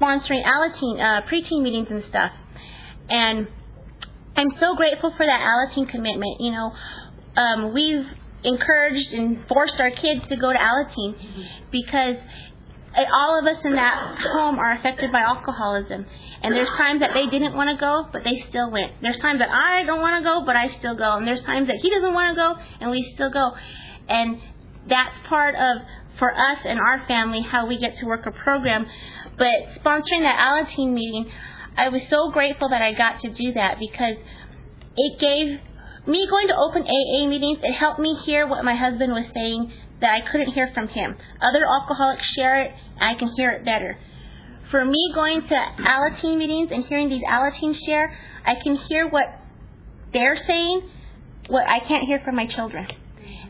[0.00, 2.32] sponsoring Alateen uh, preteen meetings and stuff.
[3.10, 3.46] And
[4.36, 6.40] I'm so grateful for that Alateen commitment.
[6.40, 6.72] You know,
[7.36, 8.06] um, we've
[8.42, 11.14] encouraged and forced our kids to go to Alateen
[11.70, 12.16] because
[12.96, 16.06] Uh, all of us in that home are affected by alcoholism.
[16.42, 18.92] And there's times that they didn't want to go, but they still went.
[19.00, 21.16] There's times that I don't want to go, but I still go.
[21.16, 23.52] And there's times that he doesn't want to go, and we still go.
[24.08, 24.40] And
[24.86, 25.82] that's part of,
[26.18, 28.86] for us and our family, how we get to work a program.
[29.36, 31.32] But sponsoring that Alateen meeting,
[31.76, 34.16] I was so grateful that I got to do that because
[34.96, 35.60] it gave
[36.06, 39.72] me going to open AA meetings, it helped me hear what my husband was saying
[40.04, 41.16] that I couldn't hear from him.
[41.40, 43.96] Other alcoholics share it, and I can hear it better.
[44.70, 48.14] For me going to Alateen meetings and hearing these Alateens share,
[48.44, 49.40] I can hear what
[50.12, 50.82] they're saying,
[51.48, 52.86] what I can't hear from my children.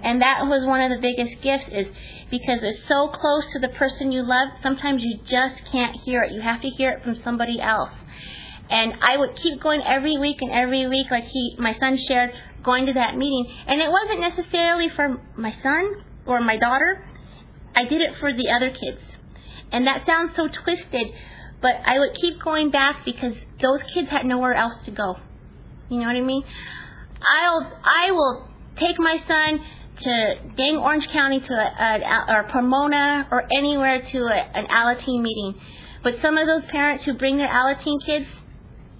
[0.04, 1.88] And that was one of the biggest gifts is
[2.30, 6.30] because it's so close to the person you love, sometimes you just can't hear it.
[6.30, 7.92] You have to hear it from somebody else.
[8.70, 12.30] And I would keep going every week and every week, like he, my son shared,
[12.62, 13.52] going to that meeting.
[13.66, 17.06] And it wasn't necessarily for my son or my daughter.
[17.74, 19.00] I did it for the other kids.
[19.72, 21.12] And that sounds so twisted,
[21.60, 25.16] but I would keep going back because those kids had nowhere else to go.
[25.88, 26.44] You know what I mean?
[27.42, 29.60] I'll, I will take my son
[30.00, 35.22] to Dang Orange County to a, a, or Pomona or anywhere to a, an Alateen
[35.22, 35.60] meeting.
[36.02, 38.26] But some of those parents who bring their Alateen kids,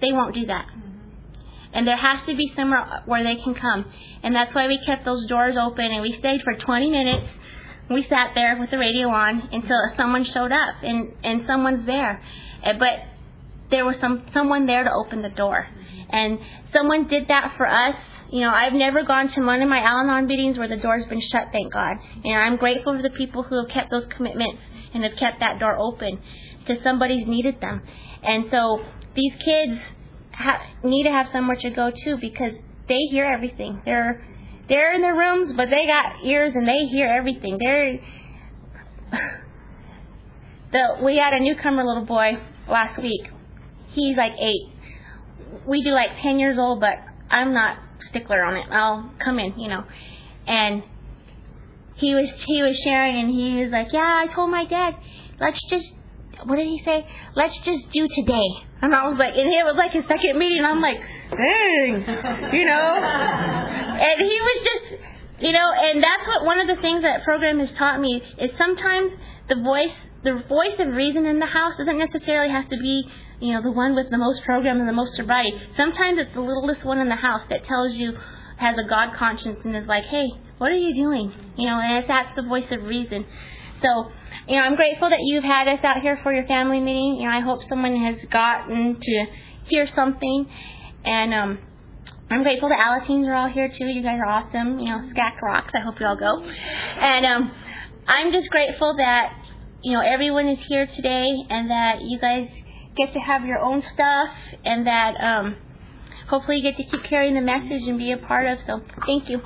[0.01, 0.67] they won't do that.
[1.75, 3.85] And there has to be somewhere where they can come.
[4.23, 7.27] And that's why we kept those doors open and we stayed for 20 minutes.
[7.91, 12.23] We sat there with the radio on until someone showed up and, and someone's there.
[12.63, 13.01] Eh, but
[13.71, 15.67] there was some, someone there to open the door.
[16.11, 16.39] And
[16.73, 17.97] someone did that for us.
[18.31, 21.05] You know, I've never gone to one of my Al Anon meetings where the door's
[21.07, 21.97] been shut, thank God.
[22.25, 25.59] And I'm grateful for the people who have kept those commitments and have kept that
[25.59, 26.21] door open
[26.61, 27.83] because somebody's needed them.
[28.23, 28.83] And so
[29.15, 29.81] these kids
[30.37, 32.53] ha- need to have somewhere to go to because
[32.89, 33.83] they hear everything.
[33.85, 34.25] They're
[34.69, 37.59] they're in their rooms, but they got ears and they hear everything.
[37.59, 38.01] They're
[40.73, 42.39] the we had a newcomer little boy
[42.69, 43.29] last week.
[43.93, 44.71] He's like eight.
[45.67, 46.99] We do like ten years old, but
[47.31, 47.79] I'm not
[48.11, 48.67] stickler on it.
[48.71, 49.85] I'll come in, you know.
[50.47, 50.83] And
[51.97, 54.95] he was he was sharing and he was like, Yeah, I told my dad,
[55.41, 55.93] let's just
[56.45, 57.07] what did he say?
[57.35, 58.49] Let's just do today.
[58.85, 60.63] And I was like, and it was like his second meeting.
[60.63, 61.01] I'm like,
[61.33, 63.81] dang, you know.
[63.95, 65.03] And he was just,
[65.41, 68.51] you know, and that's what one of the things that program has taught me is
[68.59, 69.13] sometimes
[69.49, 69.95] the voice,
[70.25, 73.09] the voice of reason in the house doesn't necessarily have to be,
[73.39, 75.57] you know, the one with the most program and the most sobriety.
[75.77, 78.19] Sometimes it's the littlest one in the house that tells you
[78.57, 80.27] has a God conscience and is like, hey,
[80.59, 81.33] what are you doing?
[81.57, 83.25] You know, and it's, that's the voice of reason.
[83.81, 84.11] So,
[84.49, 87.17] you know, I'm grateful that you've had us out here for your family meeting.
[87.17, 89.27] You know, I hope someone has gotten to
[89.65, 90.47] hear something.
[91.05, 91.59] And um,
[92.31, 93.87] I'm grateful that Alateens are all here too.
[93.87, 94.79] You guys are awesome.
[94.79, 95.73] You know, SCAC rocks.
[95.75, 96.43] I hope you all go.
[96.43, 97.53] And um,
[98.07, 99.33] I'm just grateful that
[99.83, 102.49] you know everyone is here today, and that you guys
[102.97, 104.31] get to have your own stuff,
[104.65, 105.57] and that um,
[106.29, 108.59] hopefully you get to keep carrying the message and be a part of.
[108.67, 109.41] So, thank you.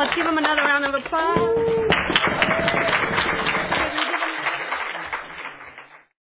[0.00, 1.79] Let's give him another round of applause.